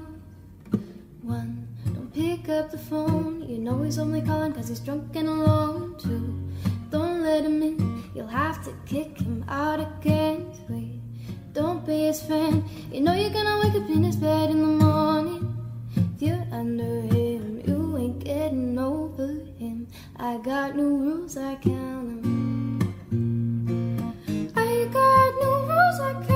One, 1.23 1.67
don't 1.95 2.15
pick 2.15 2.49
up 2.49 2.71
the 2.71 2.79
phone. 2.79 3.36
You 3.57 3.63
know 3.63 3.83
he's 3.83 3.99
only 3.99 4.21
calling 4.21 4.53
cause 4.53 4.69
he's 4.69 4.81
drunk 4.81 5.17
and 5.17 5.29
alone 5.29 5.97
too. 5.97 6.39
Don't 6.91 7.23
let 7.23 7.43
him 7.43 7.63
in, 7.63 8.05
you'll 8.15 8.27
have 8.27 8.63
to 8.67 8.75
kick 8.85 9.19
him 9.19 9.47
out 9.49 9.81
again. 9.81 10.53
Wait, 10.69 11.01
don't 11.55 11.85
be 11.87 12.01
his 12.01 12.21
friend. 12.23 12.63
You 12.93 13.01
know 13.01 13.15
you're 13.15 13.31
gonna 13.31 13.59
wake 13.65 13.83
up 13.83 13.89
in 13.89 14.05
his 14.05 14.17
bed 14.17 14.51
in 14.51 14.61
the 14.61 14.85
morning. 14.85 15.57
If 15.97 16.21
you're 16.21 16.47
under 16.53 17.01
him, 17.01 17.63
you 17.67 17.97
ain't 17.97 18.23
getting 18.23 18.79
over 18.79 19.29
him. 19.59 19.89
I 20.17 20.37
got 20.37 20.77
new 20.77 20.95
rules, 20.99 21.39
I 21.39 21.55
count 21.55 22.25
them. 22.25 22.95
I 24.55 24.85
got 24.93 25.35
new 25.41 25.57
rules, 25.73 26.01
I 26.01 26.13
count 26.27 26.36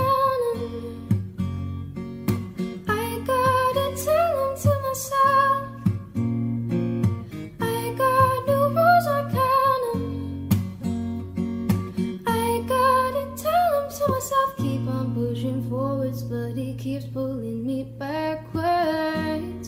pushing 15.41 15.70
forwards, 15.70 16.22
but 16.22 16.53
he 16.53 16.74
keeps 16.74 17.07
pulling 17.07 17.66
me 17.66 17.82
backwards. 17.99 19.59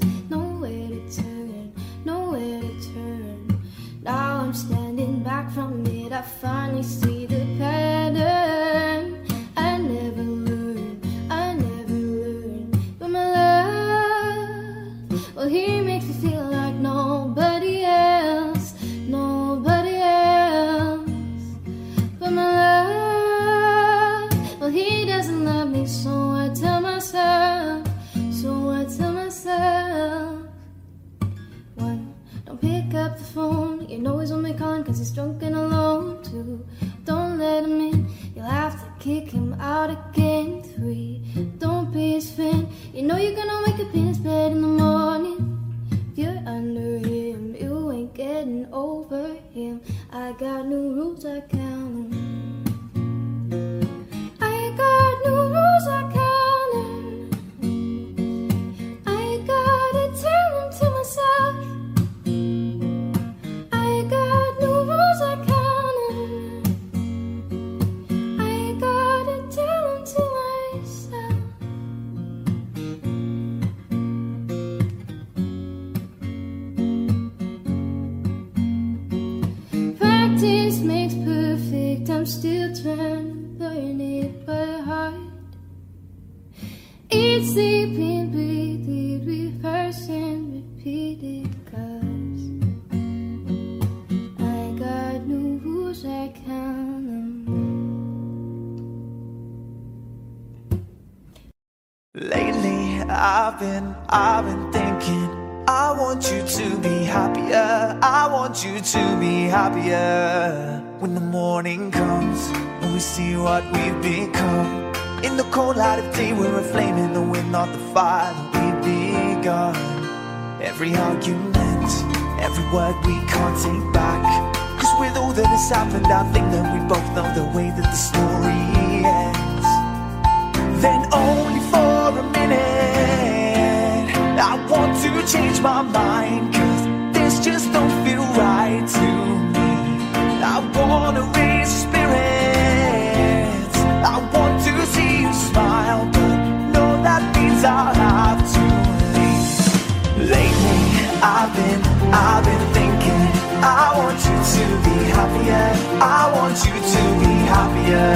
I 156.04 156.32
want 156.34 156.58
you 156.66 156.74
to 156.94 157.02
be 157.22 157.32
happier. 157.54 158.10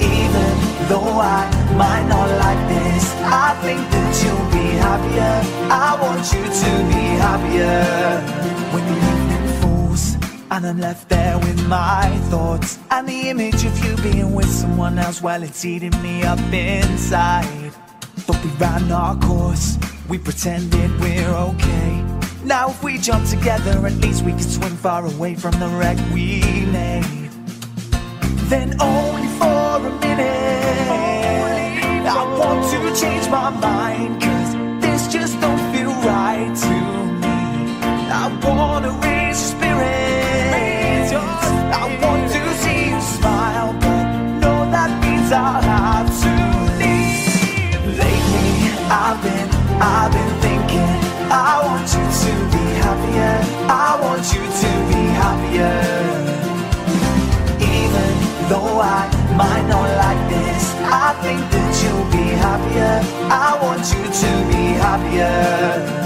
Even 0.00 0.88
though 0.88 1.20
I 1.20 1.46
might 1.76 2.04
not 2.08 2.28
like 2.44 2.62
this, 2.68 3.14
I 3.22 3.54
think 3.62 3.80
that 3.92 4.12
you'll 4.20 4.50
be 4.50 4.66
happier. 4.86 5.36
I 5.70 5.96
want 6.02 6.24
you 6.34 6.42
to 6.62 6.72
be 6.90 7.04
happier. 7.26 8.20
When 8.72 8.84
the 8.90 8.96
evening 9.12 9.60
falls 9.60 10.16
and 10.50 10.66
I'm 10.66 10.80
left 10.80 11.08
there 11.08 11.38
with 11.38 11.64
my 11.68 12.08
thoughts 12.28 12.80
and 12.90 13.06
the 13.08 13.28
image 13.28 13.64
of 13.64 13.84
you 13.84 13.94
being 14.02 14.34
with 14.34 14.50
someone 14.50 14.98
else 14.98 15.22
while 15.22 15.44
it's 15.44 15.64
eating 15.64 15.94
me 16.02 16.24
up 16.24 16.40
inside. 16.52 17.72
But 18.26 18.44
we 18.44 18.50
ran 18.58 18.90
our 18.90 19.14
course, 19.16 19.78
we 20.08 20.18
pretended 20.18 20.90
we're 20.98 21.28
okay. 21.28 22.09
Now 22.44 22.70
if 22.70 22.82
we 22.82 22.98
jump 22.98 23.28
together, 23.28 23.86
at 23.86 23.94
least 23.96 24.24
we 24.24 24.32
can 24.32 24.40
swim 24.40 24.76
far 24.76 25.04
away 25.06 25.34
from 25.34 25.52
the 25.60 25.68
wreck 25.68 25.98
we 26.12 26.40
made. 26.66 27.30
Then 28.48 28.80
only 28.80 29.28
for 29.38 29.76
a 29.86 29.90
minute, 30.00 30.86
I 32.06 32.24
want 32.38 32.64
to 32.70 33.00
change 33.00 33.28
my 33.28 33.50
mind. 33.50 33.79
earth. 55.60 56.28
Even 57.60 58.10
though 58.48 58.80
I 58.80 59.00
might 59.36 59.66
not 59.68 59.88
like 60.04 60.22
this, 60.28 60.74
I 60.84 61.12
think 61.22 61.40
that 61.52 61.70
you'll 61.82 62.10
be 62.10 62.26
happier. 62.44 62.96
I 63.30 63.58
want 63.62 63.84
you 63.92 64.04
to 64.22 64.30
be 64.50 64.62
happier. 64.84 65.99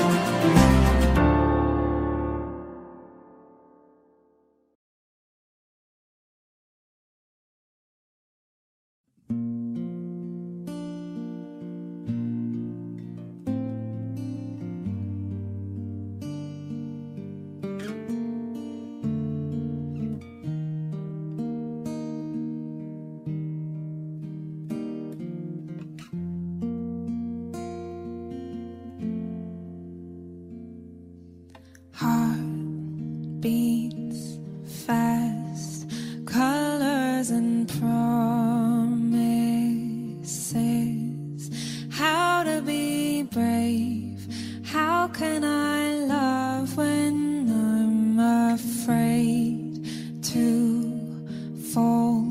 fall, 51.74 52.22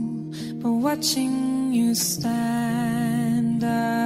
but 0.62 0.72
watching 0.72 1.74
you 1.74 1.94
stand 1.94 3.62
up. 3.62 4.03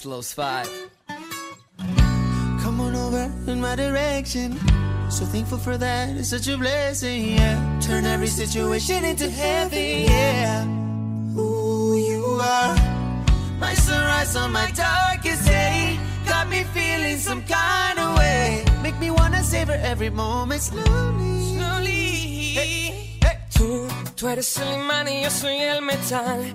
It's 0.00 0.06
Los 0.06 0.32
Five. 0.32 0.68
Come 2.62 2.80
on 2.80 2.94
over 2.94 3.30
in 3.46 3.60
my 3.60 3.76
direction. 3.76 4.58
So 5.10 5.24
thankful 5.26 5.58
for 5.58 5.76
that, 5.76 6.16
it's 6.16 6.30
such 6.30 6.48
a 6.48 6.56
blessing, 6.56 7.36
yeah. 7.36 7.80
Turn 7.80 8.06
every 8.06 8.28
situation 8.28 9.04
into 9.04 9.28
heaven, 9.28 10.04
yeah. 10.04 10.64
Who 11.34 11.96
you 11.96 12.24
are, 12.40 12.76
my 13.58 13.74
sunrise 13.74 14.36
on 14.36 14.52
my 14.52 14.70
darkest 14.70 15.44
day. 15.46 15.98
Got 16.26 16.48
me 16.48 16.64
feeling 16.72 17.18
some 17.18 17.42
kind 17.42 17.98
of 17.98 18.16
way. 18.16 18.64
Make 18.82 18.98
me 18.98 19.10
wanna 19.10 19.42
savor 19.42 19.78
every 19.82 20.10
moment 20.10 20.62
slowly. 20.62 21.56
Slowly. 21.56 23.20
Tú, 23.52 23.88
tú 24.16 24.28
eres 24.28 24.56
el 24.58 24.80
imán 24.80 25.08
y 25.08 25.22
yo 25.24 25.30
soy 25.30 25.58
el 25.58 25.82
metal. 25.82 26.54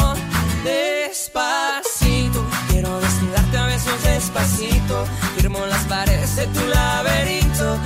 Despacito, 0.63 2.45
quiero 2.69 2.99
desnudarte 2.99 3.57
a 3.57 3.65
besos 3.65 4.03
despacito. 4.03 5.05
Firmo 5.35 5.65
las 5.65 5.83
paredes 5.85 6.35
de 6.35 6.45
tu 6.47 6.59
laberinto. 6.67 7.79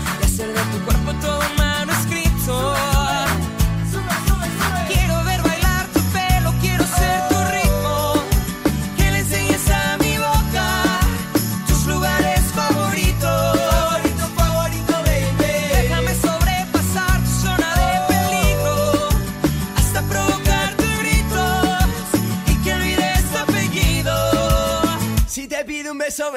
Beso. 26.05 26.31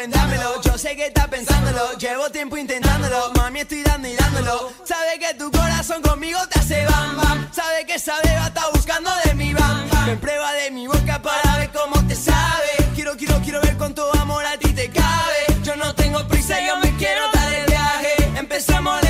Yo 0.62 0.78
sé 0.78 0.96
que 0.96 1.06
está 1.06 1.26
pensándolo, 1.28 1.92
llevo 1.98 2.30
tiempo 2.30 2.56
intentándolo. 2.56 3.32
Mami, 3.36 3.60
estoy 3.60 3.82
dando 3.82 4.08
y 4.08 4.16
dándolo. 4.16 4.72
Sabe 4.84 5.18
que 5.18 5.34
tu 5.34 5.50
corazón 5.50 6.02
conmigo 6.02 6.38
te 6.48 6.58
hace 6.58 6.84
bam 6.86 7.16
bam. 7.16 7.52
Sabe 7.52 7.84
que 7.86 7.94
esa 7.94 8.14
beba 8.24 8.46
está 8.46 8.62
buscando 8.72 9.10
de 9.24 9.34
mi 9.34 9.52
bam 9.52 9.88
bam. 9.90 10.06
Me 10.06 10.16
prueba 10.16 10.52
de 10.54 10.70
mi 10.70 10.86
boca 10.86 11.20
para 11.20 11.58
ver 11.58 11.70
cómo 11.70 12.06
te 12.06 12.16
sabe. 12.16 12.70
Quiero, 12.94 13.16
quiero, 13.16 13.40
quiero 13.42 13.60
ver 13.60 13.76
con 13.76 13.94
tu 13.94 14.02
amor 14.20 14.44
a 14.44 14.56
ti 14.58 14.72
te 14.72 14.88
cabe. 14.90 15.62
Yo 15.62 15.76
no 15.76 15.94
tengo 15.94 16.26
prisa, 16.28 16.60
yo 16.60 16.78
me 16.78 16.94
quiero 16.96 17.22
dar 17.32 17.52
el 17.52 17.66
viaje. 17.66 18.14
Empezamos 18.36 19.07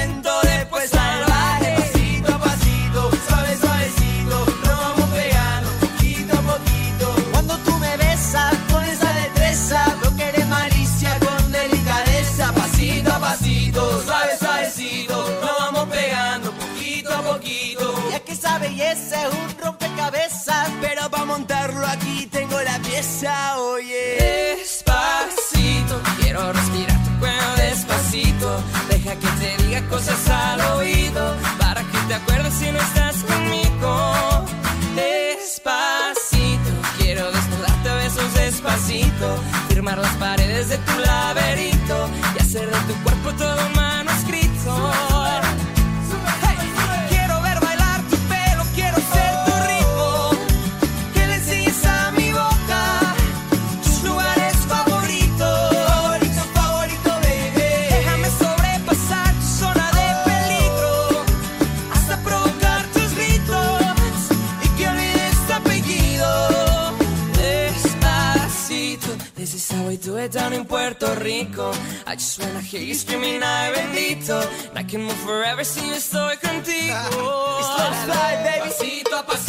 rompecabezas. 20.09 20.71
Pero 20.81 21.11
para 21.11 21.25
montarlo 21.25 21.87
aquí 21.87 22.29
tengo 22.31 22.61
la 22.61 22.79
pieza, 22.79 23.59
oye. 23.59 24.57
Despacito, 24.59 26.01
quiero 26.21 26.53
respirar 26.53 27.05
tu 27.05 27.19
cuello 27.19 27.57
despacito. 27.57 28.63
Deja 28.89 29.15
que 29.17 29.29
te 29.41 29.63
diga 29.63 29.83
cosas 29.89 30.29
al 30.29 30.61
oído. 30.77 31.37
Para 31.59 31.83
que 31.83 31.99
te 32.09 32.15
acuerdes 32.15 32.55
si 32.55 32.71
no 32.71 32.79
estás 32.79 33.17
conmigo. 33.25 34.45
Despacito, 34.95 36.71
quiero 36.99 37.31
desnudarte 37.31 37.89
a 37.89 37.95
besos 37.95 38.35
despacito. 38.35 39.37
Firmar 39.69 39.99
las 39.99 40.15
paredes 40.17 40.69
de 40.69 40.79
tu 40.79 40.99
laberinto 40.99 42.09
y 42.37 42.43
hacer 42.43 42.67
de 42.67 42.93
tu 42.93 43.03
cuerpo 43.03 43.33
todo 43.35 43.67
un 43.67 43.78
Puerto 70.89 71.15
Rico. 71.17 71.71
I 72.07 72.15
just 72.15 72.41
wanna 72.41 72.63
hear 72.63 72.81
you 72.81 72.95
screaming, 72.95 73.43
ay 73.43 73.73
bendito. 73.77 74.41
And 74.71 74.79
I 74.79 74.85
can 74.85 75.03
move 75.03 75.21
forever 75.21 75.63
si 75.63 75.87
yo 75.87 75.95
estoy 75.95 76.39
contigo. 76.41 76.97
It's 77.61 78.09
love 78.09 78.43
baby. 78.43 78.69
Pasito 78.69 79.17
a 79.17 79.23
pasito, 79.23 79.48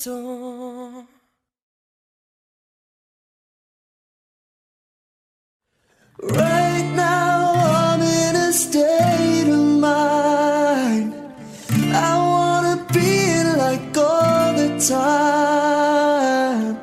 Despacito. 0.00 1.06
Right 6.22 6.92
now 6.94 7.52
I'm 7.54 8.00
in 8.00 8.36
a 8.36 8.52
state 8.52 9.48
of 9.48 9.80
mind. 9.80 11.14
I 11.92 12.16
wanna 12.16 12.86
be 12.92 13.42
like 13.58 13.96
all 13.96 14.54
the 14.54 14.78
time. 14.88 16.78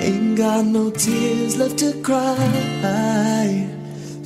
Ain't 0.00 0.36
got 0.36 0.64
no 0.64 0.90
tears 0.90 1.56
left 1.58 1.78
to 1.78 1.92
cry. 2.02 3.79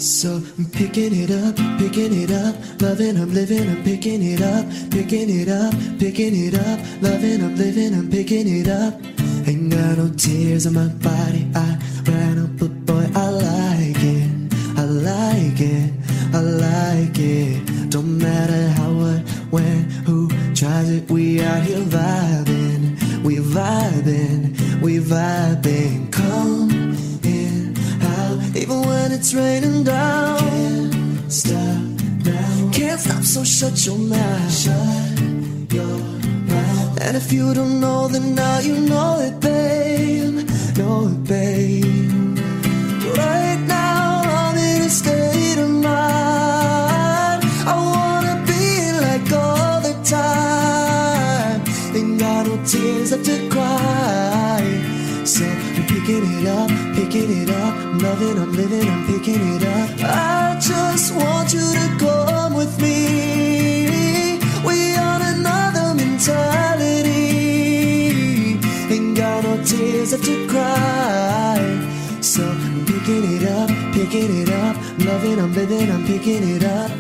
So 0.05 0.35
I'm 0.59 0.67
picking 0.67 1.15
it 1.15 1.31
up, 1.31 1.57
picking 1.79 2.13
it 2.13 2.31
up, 2.31 2.55
loving, 2.83 3.17
I'm 3.17 3.33
living, 3.33 3.67
I'm 3.71 3.83
picking 3.83 4.23
it 4.23 4.43
up, 4.43 4.67
picking 4.91 5.31
it 5.31 5.49
up, 5.49 5.73
picking 5.99 6.35
it 6.37 6.55
up, 6.55 6.79
loving, 7.01 7.43
I'm 7.43 7.57
living, 7.57 7.95
I'm 7.95 8.11
picking 8.11 8.47
it 8.47 8.69
up. 8.69 9.01
Ain't 9.49 9.71
got 9.73 9.97
no 9.97 10.13
tears 10.15 10.67
on 10.67 10.75
my 10.75 10.89
body, 10.89 11.49
I 11.55 11.79
ran 12.05 12.39
up, 12.39 12.51
but 12.59 12.85
boy, 12.85 13.09
I 13.15 13.29
like 13.31 14.03
it, 14.05 14.53
I 14.77 14.85
like 14.85 15.61
it, 15.63 15.93
I 16.35 16.41
like 16.41 17.19
it. 17.19 17.91
Don't 17.91 18.19
matter 18.19 18.69
how, 18.77 18.93
what, 18.93 19.21
when, 19.49 19.89
who 20.05 20.29
tries 20.55 20.91
it, 20.91 21.11
we 21.11 21.41
out 21.41 21.63
here 21.63 21.79
vibing, 21.79 23.23
we 23.23 23.37
vibing, 23.37 24.83
we 24.83 24.99
vibing. 24.99 26.13
Come 26.13 26.85
even 28.57 28.83
when 28.83 29.13
it's 29.13 29.35
raining 29.35 29.85
down. 29.85 30.39
Can't 30.39 31.33
stop 31.33 31.83
now. 32.25 32.71
Can't 32.73 33.01
stop, 33.01 33.23
so 33.23 33.45
shut 33.45 33.85
your 33.87 33.99
mouth. 33.99 34.53
Shut 34.53 35.73
your 35.73 35.99
mouth. 36.51 37.01
And 37.01 37.17
if 37.17 37.33
you 37.33 37.55
don't 37.55 37.81
know, 37.81 38.09
then 38.09 38.35
now 38.35 38.59
you 38.61 38.79
know 38.79 39.19
it, 39.21 39.41
babe. 39.41 40.49
Know 40.77 41.09
it, 41.09 41.25
babe. 41.25 41.94
Loving, 58.15 58.39
I'm 58.39 58.53
living, 58.53 58.89
I'm 58.89 59.07
picking 59.07 59.57
it 59.57 59.65
up. 59.65 59.91
I 60.01 60.59
just 60.61 61.15
want 61.15 61.53
you 61.53 61.67
to 61.81 61.97
come 61.99 62.55
with 62.55 62.81
me. 62.81 64.39
We 64.65 64.97
on 64.97 65.21
another 65.35 65.95
mentality. 65.95 67.11
Ain't 68.95 69.17
got 69.17 69.45
no 69.45 69.63
tears 69.65 70.13
left 70.13 70.25
to 70.25 70.47
cry. 70.47 71.59
So 72.21 72.43
I'm 72.45 72.87
picking 72.87 73.25
it 73.37 73.49
up, 73.49 73.69
picking 73.93 74.43
it 74.43 74.51
up. 74.51 74.77
Loving, 74.99 75.41
I'm 75.41 75.53
living, 75.53 75.91
I'm 75.91 76.07
picking 76.07 76.45
it 76.55 76.65
up. 76.65 76.91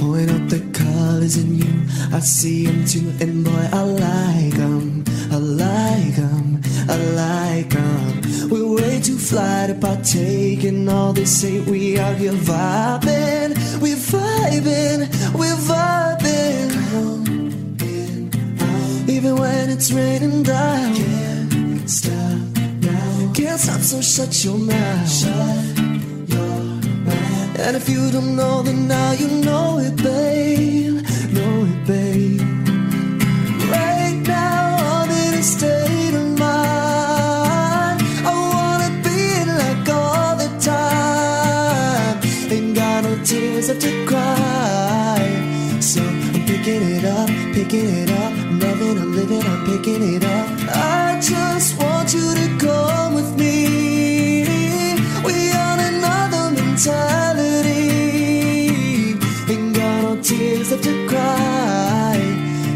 Point 0.00 0.30
out 0.30 0.48
the 0.48 0.60
colors 0.72 1.36
in 1.36 1.58
you. 1.58 1.74
I 2.12 2.18
see 2.18 2.66
them 2.66 2.84
too, 2.86 3.12
and 3.20 3.44
boy, 3.44 3.68
I 3.72 3.82
like 3.82 4.54
them. 4.56 5.04
I 5.30 5.36
like 5.36 6.16
them. 6.16 6.39
I 6.90 6.96
like. 6.96 7.76
Um, 7.76 8.20
we're 8.50 8.66
way 8.66 9.00
too 9.00 9.16
fly 9.16 9.68
to 9.68 9.74
partake 9.74 10.64
in 10.64 10.88
all 10.88 11.12
this 11.12 11.40
hate. 11.40 11.64
We 11.66 12.00
out 12.00 12.16
here 12.16 12.32
vibing. 12.32 13.50
We're 13.80 13.94
vibing. 13.94 14.98
We're 15.38 15.60
vibing. 15.70 16.70
Even 19.08 19.36
when 19.36 19.70
it's 19.70 19.92
raining 19.92 20.42
down. 20.42 20.94
Can't 20.96 21.88
stop 21.88 22.40
now. 22.82 23.32
Can't 23.34 23.60
stop, 23.60 23.80
so 23.82 24.00
shut 24.00 24.44
your 24.44 24.58
mouth. 24.58 25.08
Shut 25.08 25.78
your 26.34 26.56
mouth. 27.06 27.60
And 27.60 27.76
if 27.76 27.88
you 27.88 28.10
don't 28.10 28.34
know, 28.34 28.62
then 28.62 28.88
now 28.88 29.12
you 29.12 29.28
know 29.28 29.78
it, 29.78 29.94
babe. 29.96 30.99
Picking 47.52 47.88
it 47.88 48.10
up. 48.10 48.32
Loving, 48.62 48.98
I'm 48.98 49.14
living, 49.14 49.42
I'm 49.42 49.64
picking 49.66 50.02
it 50.14 50.24
up. 50.24 50.48
I 50.68 51.20
just 51.20 51.78
want 51.78 52.12
you 52.14 52.34
to 52.34 52.56
come 52.58 53.14
with 53.14 53.36
me. 53.36 54.44
We 55.24 55.52
on 55.52 55.78
another 55.80 56.50
mentality. 56.60 57.90
Ain't 59.52 59.74
got 59.74 60.02
no 60.02 60.22
tears 60.22 60.70
left 60.70 60.84
to 60.84 61.08
cry. 61.08 62.16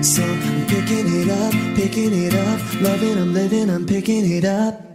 So 0.02 0.22
I'm 0.22 0.66
picking 0.66 1.06
it 1.20 1.28
up, 1.30 1.52
picking 1.76 2.12
it 2.12 2.34
up. 2.34 2.60
Loving, 2.80 3.18
I'm 3.18 3.32
living, 3.32 3.70
I'm 3.70 3.86
picking 3.86 4.24
it 4.30 4.44
up. 4.44 4.93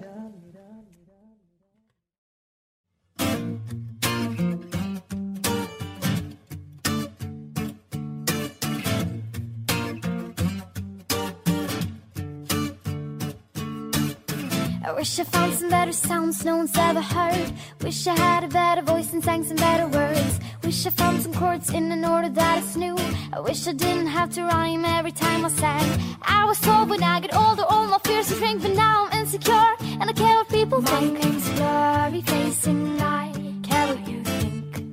Sounds 15.99 16.43
no 16.45 16.57
one's 16.57 16.77
ever 16.77 17.01
heard. 17.01 17.51
Wish 17.81 18.07
I 18.07 18.15
had 18.15 18.43
a 18.43 18.47
better 18.47 18.81
voice 18.81 19.11
and 19.13 19.23
sang 19.23 19.43
some 19.43 19.57
better 19.57 19.87
words. 19.87 20.39
Wish 20.63 20.85
I 20.85 20.89
found 20.91 21.21
some 21.21 21.33
chords 21.33 21.69
in 21.71 21.91
an 21.91 22.03
order 22.05 22.29
that 22.29 22.63
is 22.63 22.75
new. 22.77 22.95
I 23.33 23.39
wish 23.39 23.67
I 23.67 23.73
didn't 23.73 24.07
have 24.07 24.31
to 24.35 24.43
rhyme 24.43 24.85
every 24.85 25.11
time 25.11 25.45
I 25.45 25.49
sang. 25.49 25.87
I 26.21 26.45
was 26.45 26.59
told 26.61 26.89
when 26.89 27.03
I 27.03 27.19
get 27.19 27.35
older, 27.35 27.63
all 27.69 27.87
my 27.87 27.99
fears 27.99 28.29
will 28.29 28.37
shrink, 28.37 28.61
but 28.61 28.73
now 28.75 29.07
I'm 29.11 29.19
insecure 29.19 29.75
and 29.99 30.09
I 30.09 30.13
care 30.13 30.35
what 30.35 30.49
people 30.49 30.81
My 30.81 30.89
think. 30.89 31.23
name's 31.23 31.49
blurry 31.51 32.21
facing 32.21 33.01
I 33.01 33.31
care 33.61 33.87
what 33.87 34.07
you 34.07 34.23
think. 34.23 34.85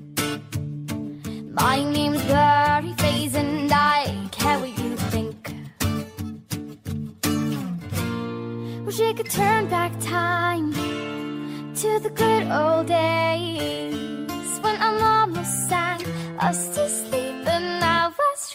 My 1.53 1.83
name's 1.83 2.23
Blurryface 2.23 3.35
and 3.35 3.66
Wish 8.87 9.01
we 9.01 9.15
could 9.15 9.29
turn 9.29 9.69
back 9.69 9.91
time 9.99 10.73
to 10.73 11.99
the 11.99 12.11
good 12.15 12.45
old 12.53 12.87
days 12.87 14.61
when 14.61 14.77
our 14.81 14.97
mama 14.97 15.45
sang 15.45 16.07
us 16.39 16.73
to 16.77 16.89
sleep 16.89 17.49
and 17.49 17.83
I 17.83 18.07
was 18.07 18.46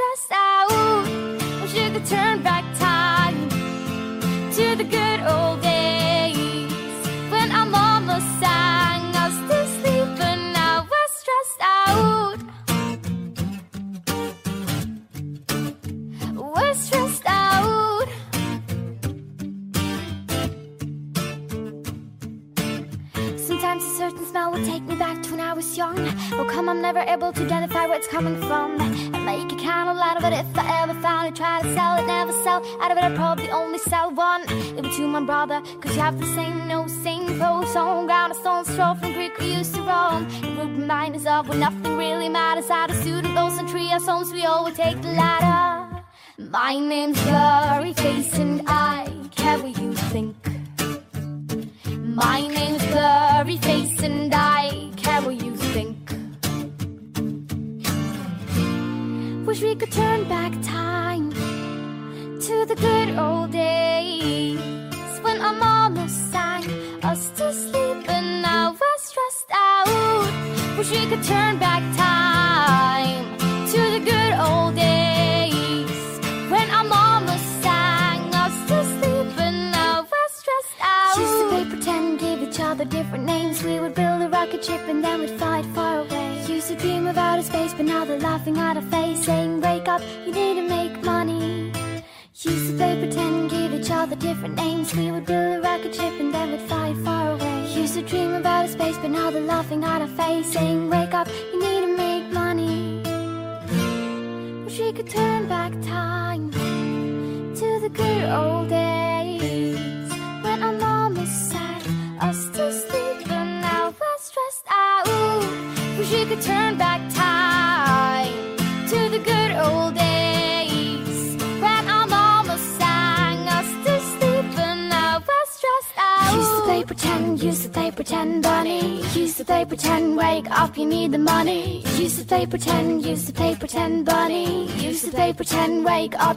we 44.34 44.45
all 44.45 44.72
take 44.72 44.99
the 45.02 45.10
ladder. 45.10 46.04
My 46.39 46.76
name's 46.80 47.20
Blurryface 47.20 48.61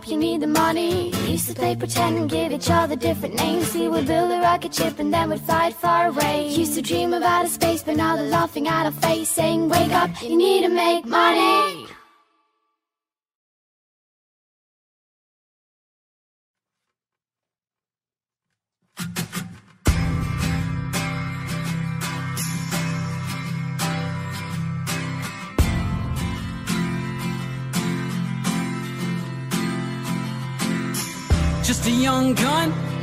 you 0.09 0.17
need 0.17 0.41
the 0.41 0.47
money. 0.47 1.11
Used 1.31 1.49
to 1.49 1.55
play 1.55 1.77
pretend, 1.77 2.17
and 2.19 2.31
give 2.31 2.53
each 2.53 2.71
other 2.71 2.97
different 2.97 3.35
names. 3.37 3.75
We 3.75 3.89
would 3.89 4.07
build 4.07 4.31
a 4.31 4.41
rocket 4.41 4.75
ship 4.75 4.99
and 4.99 5.13
then 5.13 5.31
we'd 5.31 5.41
fly 5.41 5.69
it 5.69 5.75
far 5.75 6.09
away. 6.09 6.49
Used 6.49 6.75
to 6.75 6.83
dream 6.83 7.13
of 7.13 7.23
outer 7.23 7.49
space, 7.49 7.83
but 7.83 7.97
now 7.97 8.17
they're 8.17 8.29
laughing 8.29 8.69
at 8.69 8.87
our 8.87 8.93
face, 8.93 9.29
saying, 9.29 9.69
Wake 9.69 9.93
up, 9.93 10.11
you 10.23 10.37
need 10.37 10.63
to 10.63 10.69
make 10.69 11.05
money. 11.05 11.84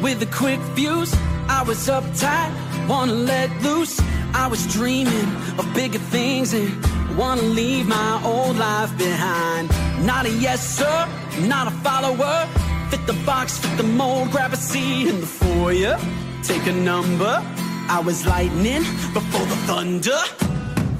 With 0.01 0.21
a 0.21 0.25
quick 0.25 0.59
fuse. 0.75 1.13
I 1.47 1.63
was 1.63 1.87
uptight, 1.87 2.51
wanna 2.87 3.13
let 3.13 3.49
loose. 3.61 3.99
I 4.33 4.47
was 4.47 4.65
dreaming 4.67 5.29
of 5.59 5.65
bigger 5.73 5.99
things 5.99 6.53
and 6.53 6.69
wanna 7.17 7.43
leave 7.43 7.87
my 7.87 8.21
old 8.23 8.57
life 8.57 8.97
behind. 8.97 9.69
Not 10.05 10.25
a 10.25 10.31
yes 10.31 10.61
sir, 10.77 11.07
not 11.41 11.67
a 11.67 11.71
follower. 11.85 12.47
Fit 12.89 13.05
the 13.07 13.17
box, 13.25 13.59
fit 13.59 13.77
the 13.77 13.83
mold, 13.83 14.31
grab 14.31 14.53
a 14.53 14.57
seat 14.57 15.07
in 15.07 15.19
the 15.21 15.27
foyer. 15.27 15.97
Take 16.43 16.65
a 16.67 16.73
number. 16.73 17.41
I 17.87 17.99
was 17.99 18.25
lightning 18.25 18.83
before 19.13 19.45
the 19.45 19.59
thunder. 19.67 20.19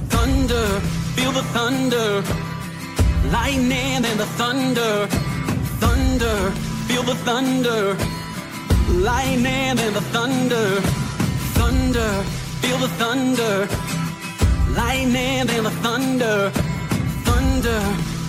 Thunder, 0.10 0.68
feel 1.16 1.32
the 1.32 1.44
thunder. 1.56 2.24
Lightning 3.32 4.06
and 4.10 4.20
the 4.20 4.30
thunder. 4.40 5.08
Thunder, 5.80 6.52
feel 6.88 7.04
the 7.04 7.16
thunder. 7.16 7.98
Lightning 8.92 9.80
and 9.80 9.96
the 9.96 10.02
thunder. 10.12 10.82
Thunder, 11.56 12.24
feel 12.62 12.78
the 12.78 12.90
thunder. 13.00 13.68
Lightning 14.76 15.50
and 15.50 15.66
the 15.66 15.72
thunder. 15.82 16.50
Thunder, 17.24 17.80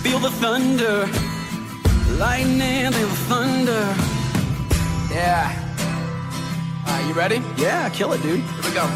feel 0.03 0.19
the 0.19 0.31
thunder. 0.31 1.09
Lightning 2.17 2.85
and 2.87 2.95
the 2.95 3.07
thunder. 3.27 3.83
Yeah. 5.11 5.51
Alright, 6.87 7.07
you 7.07 7.13
ready? 7.13 7.41
Yeah, 7.57 7.89
kill 7.89 8.13
it, 8.13 8.21
dude. 8.21 8.39
Here 8.39 8.63
we 8.63 8.73
go. 8.73 8.87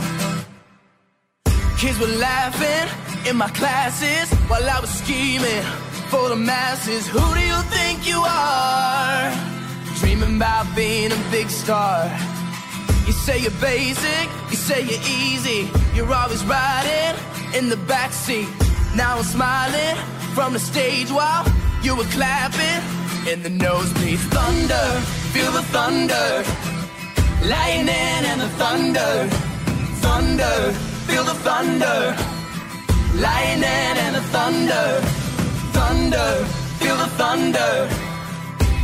Kids 1.78 2.00
were 2.00 2.08
laughing 2.08 3.30
in 3.30 3.36
my 3.36 3.50
classes 3.50 4.32
while 4.50 4.68
I 4.68 4.80
was 4.80 4.90
scheming 4.90 5.64
for 6.10 6.30
the 6.30 6.36
masses. 6.36 7.08
Who 7.08 7.20
do 7.36 7.42
you 7.42 7.62
think 7.70 8.08
you 8.08 8.20
are? 8.26 9.47
Dreaming 10.00 10.36
about 10.36 10.76
being 10.76 11.12
a 11.12 11.18
big 11.32 11.50
star. 11.50 12.06
You 13.08 13.14
say 13.14 13.40
you're 13.40 13.60
basic, 13.60 14.30
you 14.52 14.56
say 14.56 14.82
you're 14.82 15.02
easy. 15.02 15.70
You're 15.96 16.14
always 16.14 16.44
riding 16.46 17.16
in 17.58 17.70
the 17.70 17.76
backseat. 17.76 18.48
Now 18.96 19.18
I'm 19.18 19.24
smiling 19.24 19.96
from 20.36 20.54
the 20.54 20.60
stage 20.60 21.10
while 21.10 21.46
you 21.82 21.96
were 21.96 22.10
clapping 22.16 22.82
in 23.32 23.42
the 23.42 23.50
nosebleeds. 23.50 24.26
Thunder, 24.30 24.88
feel 25.34 25.52
the 25.52 25.64
thunder. 25.74 26.44
Lightning 27.48 28.22
and 28.32 28.42
the 28.42 28.50
thunder. 28.62 29.28
Thunder, 30.04 30.74
feel 31.08 31.24
the 31.24 31.38
thunder. 31.48 32.16
Lightning 33.16 33.98
and 34.06 34.16
the 34.16 34.22
thunder. 34.36 35.02
Thunder, 35.74 36.46
feel 36.80 36.98
the 36.98 37.10
thunder 37.18 38.07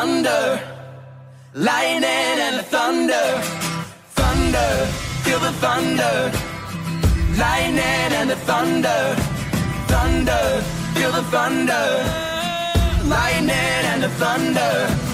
thunder, 0.00 0.58
lightning 1.52 2.38
and 2.48 2.64
thunder, 2.72 3.26
thunder, 4.18 4.70
feel 5.24 5.38
the 5.40 5.52
thunder, 5.64 6.16
lightning 7.36 8.10
and 8.18 8.30
the 8.30 8.36
thunder, 8.48 9.00
thunder, 9.92 10.44
feel 10.94 11.12
the 11.12 11.24
thunder, 11.34 11.84
lightning 13.14 13.82
and 13.92 14.02
the 14.02 14.08
thunder. 14.20 15.09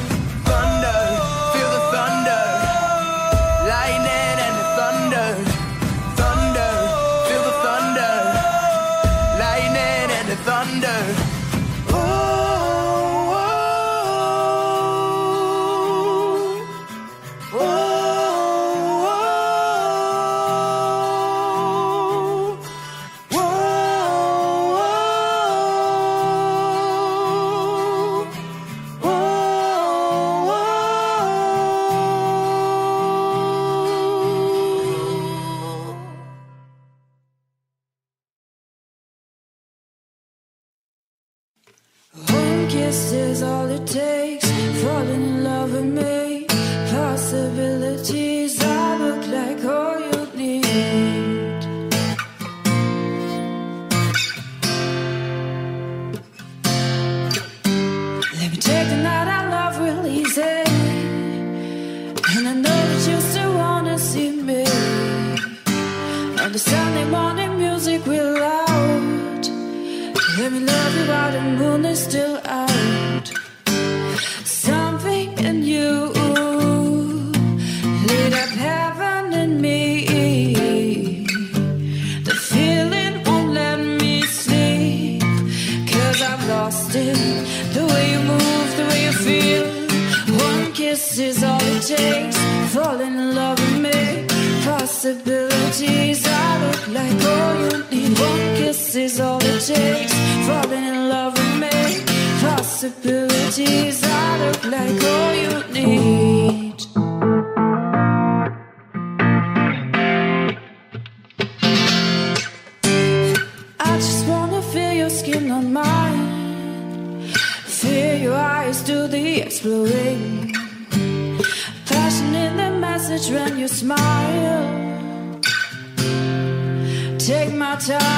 guitar 127.86 128.15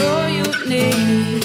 All 0.00 0.28
you 0.28 0.44
need. 0.66 1.41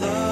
love. 0.00 0.23